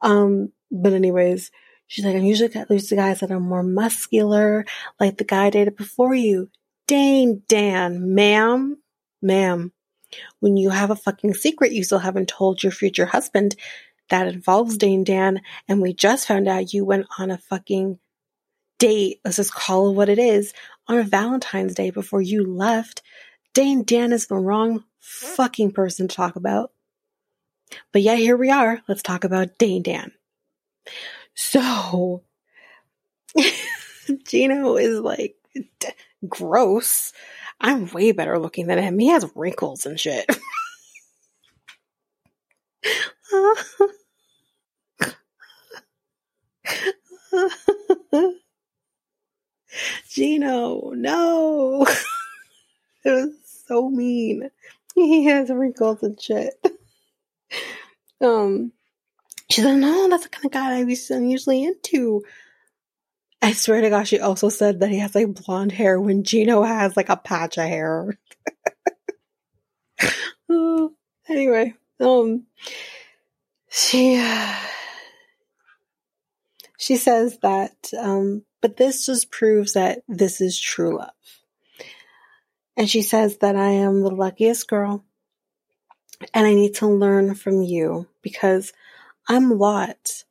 [0.00, 1.50] Um, but anyways,
[1.86, 4.64] she's like, I'm usually used to guys that are more muscular,
[4.98, 6.50] like the guy I dated before you.
[6.86, 8.78] Dane Dan, ma'am,
[9.20, 9.72] ma'am.
[10.40, 13.56] When you have a fucking secret you still haven't told your future husband
[14.08, 17.98] that involves Dane Dan, and we just found out you went on a fucking
[18.78, 20.52] date, let's just call it what it is,
[20.88, 23.02] on Valentine's Day before you left,
[23.54, 26.72] Dane Dan is the wrong fucking person to talk about.
[27.92, 28.80] But yeah, here we are.
[28.88, 30.12] Let's talk about Dane Dan.
[31.34, 32.22] So,
[34.26, 35.88] Gino is like d-
[36.28, 37.12] gross.
[37.60, 38.98] I'm way better looking than him.
[38.98, 40.26] He has wrinkles and shit.
[50.16, 51.86] Gino, no.
[53.04, 53.34] it was
[53.68, 54.50] so mean.
[54.94, 56.54] He has wrinkles and shit.
[58.22, 58.72] um,
[59.50, 62.24] she's like, no, that's the kind of guy I'm usually into.
[63.42, 66.62] I swear to God, she also said that he has like blonde hair when Gino
[66.62, 68.18] has like a patch of hair.
[70.48, 70.94] oh,
[71.28, 72.46] anyway, um,
[73.68, 74.54] she uh,
[76.78, 81.10] she says that um, but this just proves that this is true love.
[82.76, 85.04] And she says that i am the luckiest girl
[86.34, 88.72] and i need to learn from you because
[89.28, 90.24] i'm lot.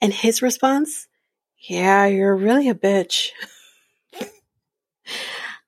[0.00, 1.08] And his response
[1.58, 3.30] yeah you're really a bitch.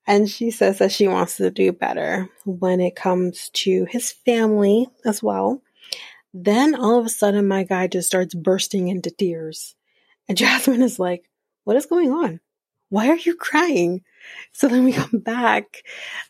[0.07, 4.87] And she says that she wants to do better when it comes to his family
[5.03, 5.61] as well.
[6.33, 9.75] Then all of a sudden, my guy just starts bursting into tears.
[10.27, 11.25] And Jasmine is like,
[11.65, 12.39] What is going on?
[12.89, 14.03] Why are you crying?
[14.53, 15.83] So then we come back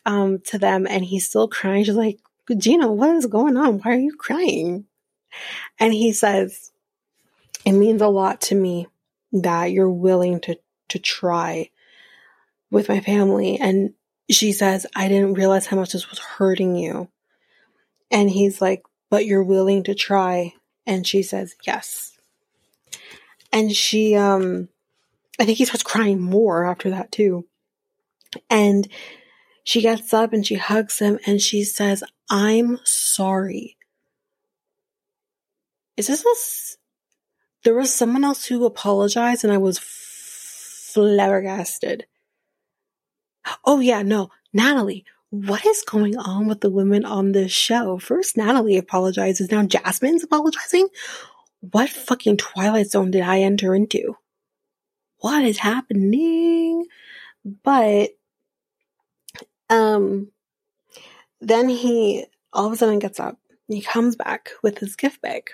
[0.04, 1.84] um, to them, and he's still crying.
[1.84, 2.18] She's like,
[2.56, 3.78] Gina, what is going on?
[3.78, 4.86] Why are you crying?
[5.78, 6.72] And he says,
[7.64, 8.88] It means a lot to me
[9.32, 10.58] that you're willing to,
[10.88, 11.70] to try
[12.70, 13.58] with my family.
[13.58, 13.94] And
[14.30, 17.08] she says, I didn't realize how much this was hurting you.
[18.10, 20.54] And he's like, but you're willing to try.
[20.86, 22.16] And she says, yes.
[23.52, 24.68] And she, um,
[25.38, 27.46] I think he starts crying more after that too.
[28.50, 28.88] And
[29.64, 33.76] she gets up and she hugs him and she says, I'm sorry.
[35.96, 36.34] Is this a,
[37.64, 42.06] there was someone else who apologized and I was flabbergasted.
[43.64, 47.98] Oh yeah, no, Natalie what is going on with the women on this show?
[47.98, 49.50] First, Natalie apologizes.
[49.50, 50.88] Now Jasmine's apologizing.
[51.60, 54.16] What fucking Twilight Zone did I enter into?
[55.26, 56.86] What is happening?
[57.64, 58.10] But,
[59.68, 60.28] um,
[61.40, 63.36] then he all of a sudden gets up.
[63.66, 65.50] He comes back with his gift bag.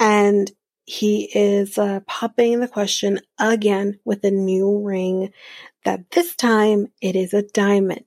[0.00, 0.50] And
[0.84, 5.32] he is uh, popping the question again with a new ring
[5.84, 8.04] that this time it is a diamond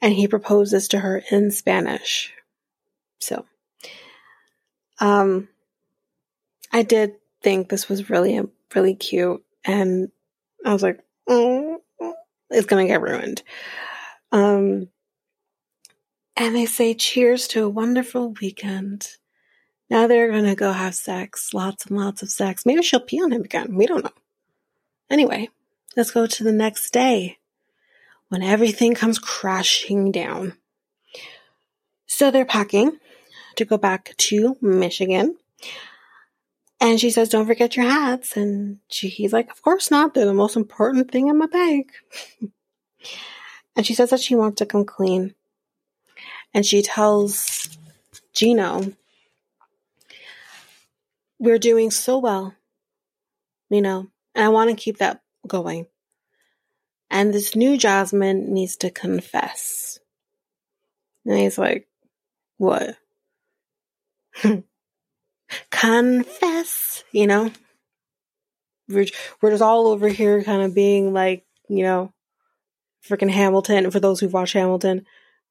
[0.00, 2.32] and he proposes to her in Spanish.
[3.18, 3.46] So,
[5.00, 5.48] um,
[6.72, 8.40] I did think this was really,
[8.74, 10.10] really cute, and
[10.64, 11.80] I was like, oh,
[12.50, 13.42] it's gonna get ruined.
[14.32, 14.88] Um,
[16.36, 19.08] and they say, cheers to a wonderful weekend.
[19.88, 22.64] Now they're gonna go have sex, lots and lots of sex.
[22.64, 23.74] Maybe she'll pee on him again.
[23.74, 24.10] We don't know.
[25.10, 25.48] Anyway,
[25.96, 27.38] let's go to the next day
[28.28, 30.54] when everything comes crashing down.
[32.06, 32.98] So they're packing
[33.56, 35.36] to go back to Michigan.
[36.80, 38.36] And she says, Don't forget your hats.
[38.36, 40.14] And she, he's like, Of course not.
[40.14, 41.92] They're the most important thing in my bag.
[43.76, 45.34] and she says that she wants to come clean.
[46.54, 47.68] And she tells
[48.32, 48.92] Gino,
[51.38, 52.54] We're doing so well,
[53.68, 55.86] you know, and I want to keep that going.
[57.10, 59.98] And this new Jasmine needs to confess.
[61.26, 61.88] And he's like,
[62.56, 62.96] What?
[65.70, 67.50] confess, you know?
[68.88, 69.06] We're,
[69.40, 72.12] we're just all over here kind of being like, you know,
[73.08, 73.90] freaking Hamilton.
[73.90, 75.06] For those who've watched Hamilton,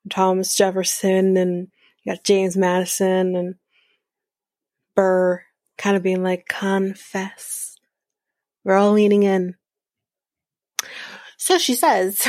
[0.10, 1.70] Thomas Jefferson and
[2.04, 3.56] you got James Madison and
[4.96, 5.44] Burr
[5.78, 7.78] kind of being like, confess.
[8.64, 9.56] We're all leaning in.
[11.38, 12.28] So she says,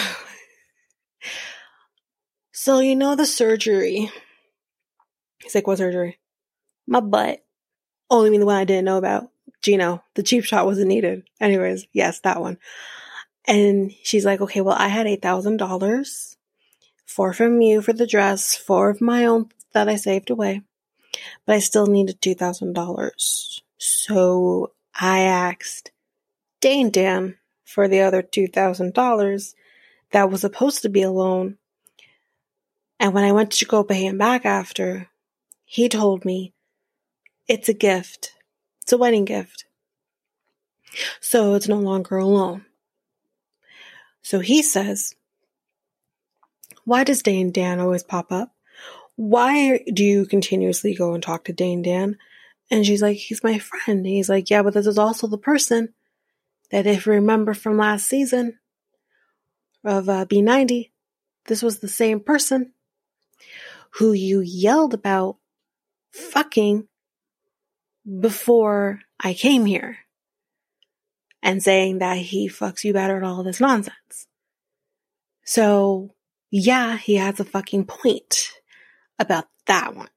[2.52, 4.10] So, you know the surgery.
[5.42, 6.18] He's like, What surgery?
[6.86, 7.42] My butt.
[8.10, 9.30] Only mean the one I didn't know about.
[9.62, 11.28] Gino, the cheap shot wasn't needed.
[11.40, 12.58] Anyways, yes, that one.
[13.46, 16.36] And she's like, Okay, well, I had $8,000.
[17.06, 20.62] Four from you for the dress, four of my own that I saved away.
[21.44, 23.60] But I still needed $2,000.
[23.78, 25.90] So I asked
[26.60, 29.54] Dane Dan for the other $2,000
[30.12, 31.56] that was supposed to be a loan.
[32.98, 35.08] And when I went to go pay him back after,
[35.64, 36.52] he told me
[37.50, 38.32] it's a gift.
[38.80, 39.64] It's a wedding gift.
[41.20, 42.64] So it's no longer alone.
[44.22, 45.16] So he says,
[46.84, 48.54] Why does Dane Dan always pop up?
[49.16, 52.18] Why do you continuously go and talk to Dane Dan?
[52.70, 53.98] And she's like, He's my friend.
[53.98, 55.92] And he's like, Yeah, but this is also the person
[56.70, 58.60] that if you remember from last season
[59.84, 60.90] of uh, B90,
[61.46, 62.74] this was the same person
[63.94, 65.38] who you yelled about
[66.12, 66.86] fucking
[68.04, 69.98] before I came here
[71.42, 74.26] and saying that he fucks you better and all this nonsense.
[75.44, 76.10] So,
[76.50, 78.52] yeah, he has a fucking point
[79.18, 80.08] about that one.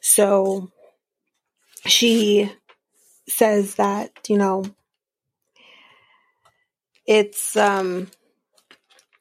[0.00, 0.70] So,
[1.86, 2.50] she
[3.28, 4.64] says that, you know,
[7.06, 8.08] it's um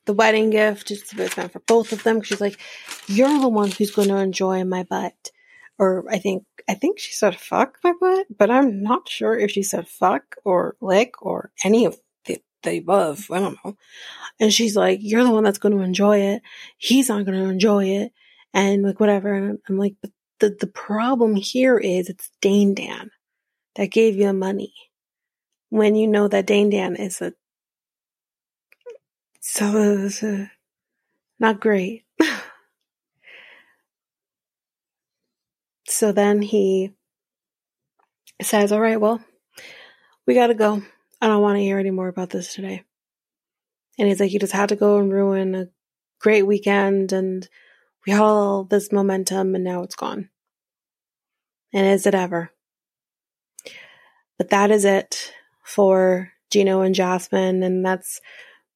[0.06, 0.90] the wedding gift.
[0.90, 2.22] It's, it's meant for both of them.
[2.22, 2.58] She's like,
[3.08, 5.32] you're the one who's going to enjoy my butt.
[5.78, 9.52] or I think I think she said fuck my butt, but I'm not sure if
[9.52, 13.30] she said fuck or lick or any of the, the above.
[13.32, 13.78] I don't know.
[14.40, 16.42] And she's like, "You're the one that's going to enjoy it.
[16.78, 18.12] He's not going to enjoy it."
[18.54, 19.34] And like whatever.
[19.34, 23.12] And I'm like, but the the problem here is it's Dane Dan
[23.76, 24.74] that gave you money
[25.70, 27.34] when you know that Dane Dan is a
[29.40, 30.48] so
[31.40, 32.04] not great.
[35.98, 36.92] so then he
[38.40, 39.20] says, All right, well,
[40.28, 40.84] we gotta go.
[41.20, 42.84] I don't want to hear any more about this today.
[43.98, 45.70] And he's like, You just had to go and ruin a
[46.20, 47.50] great weekend, and
[48.06, 50.30] we had all this momentum, and now it's gone.
[51.74, 52.52] And is it ever?
[54.38, 55.34] But that is it
[55.64, 58.22] for Gino and Jasmine, and that's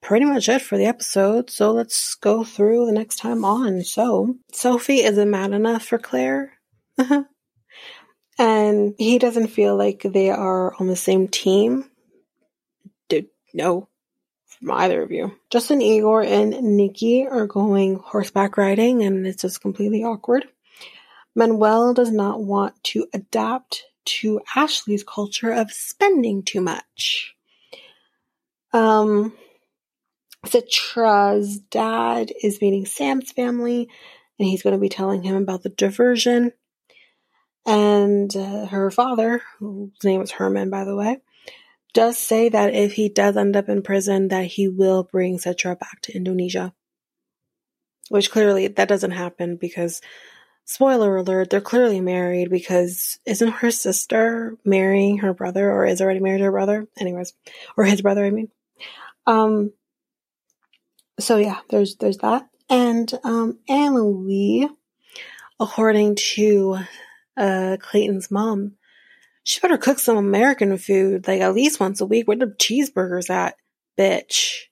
[0.01, 1.51] pretty much it for the episode.
[1.51, 3.83] So let's go through the next time on.
[3.83, 6.57] So Sophie isn't mad enough for Claire.
[8.37, 11.85] and he doesn't feel like they are on the same team.
[13.53, 13.87] No
[14.61, 15.35] from either of you.
[15.49, 20.47] Justin Igor and Nikki are going horseback riding and it's just completely awkward.
[21.35, 27.35] Manuel does not want to adapt to Ashley's culture of spending too much.
[28.73, 29.33] Um
[30.45, 33.87] Citra's dad is meeting Sam's family,
[34.39, 36.51] and he's going to be telling him about the diversion.
[37.65, 41.17] And uh, her father, whose name is Herman, by the way,
[41.93, 45.77] does say that if he does end up in prison, that he will bring Citra
[45.77, 46.73] back to Indonesia.
[48.09, 50.01] Which clearly that doesn't happen because,
[50.65, 56.19] spoiler alert, they're clearly married because isn't her sister marrying her brother or is already
[56.19, 56.87] married to her brother?
[56.97, 57.33] Anyways,
[57.77, 58.49] or his brother, I mean.
[59.27, 59.71] Um,
[61.19, 62.49] so yeah, there's there's that.
[62.69, 64.69] And um Anali,
[65.59, 66.79] according to
[67.37, 68.73] uh Clayton's mom,
[69.43, 72.27] she better cook some American food like at least once a week.
[72.27, 73.55] Where the cheeseburgers at,
[73.97, 74.63] bitch?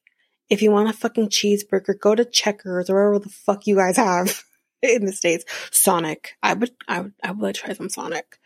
[0.50, 3.98] If you want a fucking cheeseburger, go to Checkers or wherever the fuck you guys
[3.98, 4.44] have
[4.82, 5.46] in the states.
[5.72, 6.34] Sonic.
[6.42, 8.40] I would I would I would try some Sonic.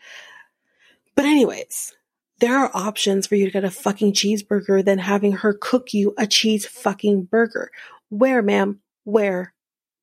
[1.14, 1.94] But anyways,
[2.40, 6.14] there are options for you to get a fucking cheeseburger than having her cook you
[6.18, 7.70] a cheese fucking burger.
[8.08, 8.80] Where, ma'am?
[9.04, 9.54] Where?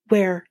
[0.08, 0.46] Where?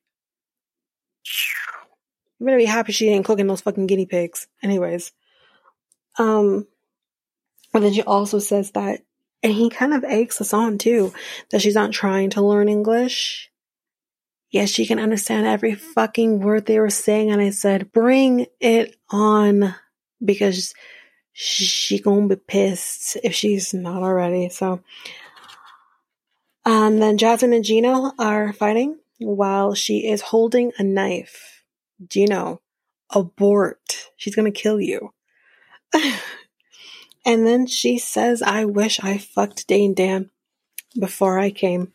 [2.40, 4.48] You better be happy she ain't cooking those fucking guinea pigs.
[4.62, 5.12] Anyways.
[6.18, 6.66] Um,
[7.72, 9.02] and then she also says that,
[9.42, 11.12] and he kind of eggs us on too,
[11.50, 13.50] that she's not trying to learn English.
[14.50, 17.30] Yes, she can understand every fucking word they were saying.
[17.30, 19.74] And I said, bring it on
[20.24, 20.74] because
[21.32, 24.48] she gonna be pissed if she's not already.
[24.48, 24.80] So,
[26.64, 31.59] um, then Jasmine and Gino are fighting while she is holding a knife.
[32.08, 32.60] Gino,
[33.12, 34.10] abort.
[34.16, 35.12] She's gonna kill you.
[35.92, 40.30] and then she says, I wish I fucked Dane Dan
[40.98, 41.92] before I came.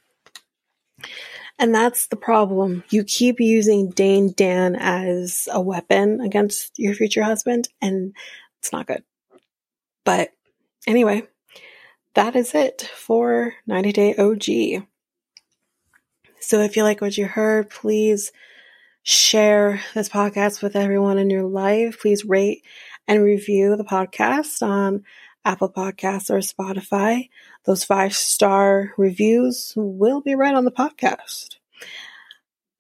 [1.58, 2.84] And that's the problem.
[2.90, 8.14] You keep using Dane Dan as a weapon against your future husband, and
[8.60, 9.04] it's not good.
[10.04, 10.32] But
[10.86, 11.24] anyway,
[12.14, 14.86] that is it for 90 Day OG.
[16.42, 18.32] So if you like what you heard, please
[19.08, 22.02] share this podcast with everyone in your life.
[22.02, 22.66] Please rate
[23.08, 25.04] and review the podcast on
[25.46, 27.30] Apple Podcasts or Spotify.
[27.66, 31.58] Those five star reviews will be read on the podcast.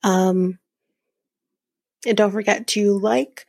[0.01, 0.57] Um,
[2.07, 3.45] and don't forget to like,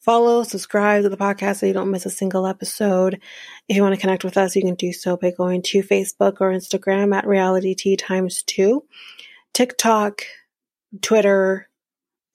[0.00, 3.20] follow, subscribe to the podcast so you don't miss a single episode.
[3.68, 6.40] If you want to connect with us, you can do so by going to Facebook
[6.40, 8.84] or Instagram at Realitea times two,
[9.52, 10.22] TikTok,
[11.02, 11.68] Twitter,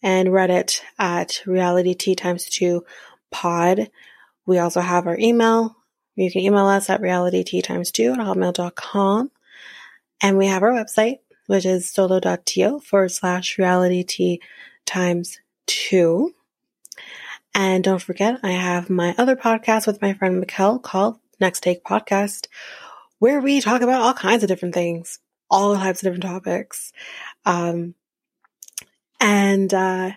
[0.01, 2.85] and Reddit at Realitea times two
[3.31, 3.89] pod.
[4.45, 5.75] We also have our email.
[6.15, 9.31] You can email us at reality realitea times two at hotmail.com.
[10.21, 14.39] And we have our website, which is solo.to forward slash realitea
[14.85, 16.33] times two.
[17.55, 21.83] And don't forget, I have my other podcast with my friend Mikkel called Next Take
[21.83, 22.47] Podcast,
[23.19, 25.19] where we talk about all kinds of different things,
[25.49, 26.91] all types of different topics.
[27.45, 27.95] Um,
[29.19, 30.11] and uh,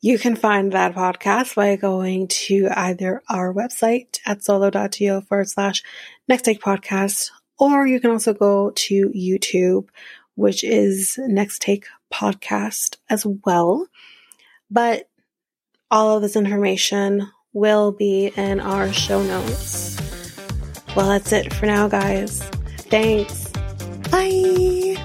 [0.00, 5.82] you can find that podcast by going to either our website at solo.to forward slash
[6.28, 9.88] Next Take Podcast, or you can also go to YouTube,
[10.34, 13.86] which is Next Take Podcast as well.
[14.70, 15.08] But
[15.90, 19.96] all of this information will be in our show notes.
[20.94, 22.40] Well, that's it for now, guys.
[22.90, 23.50] Thanks.
[24.10, 24.95] Bye.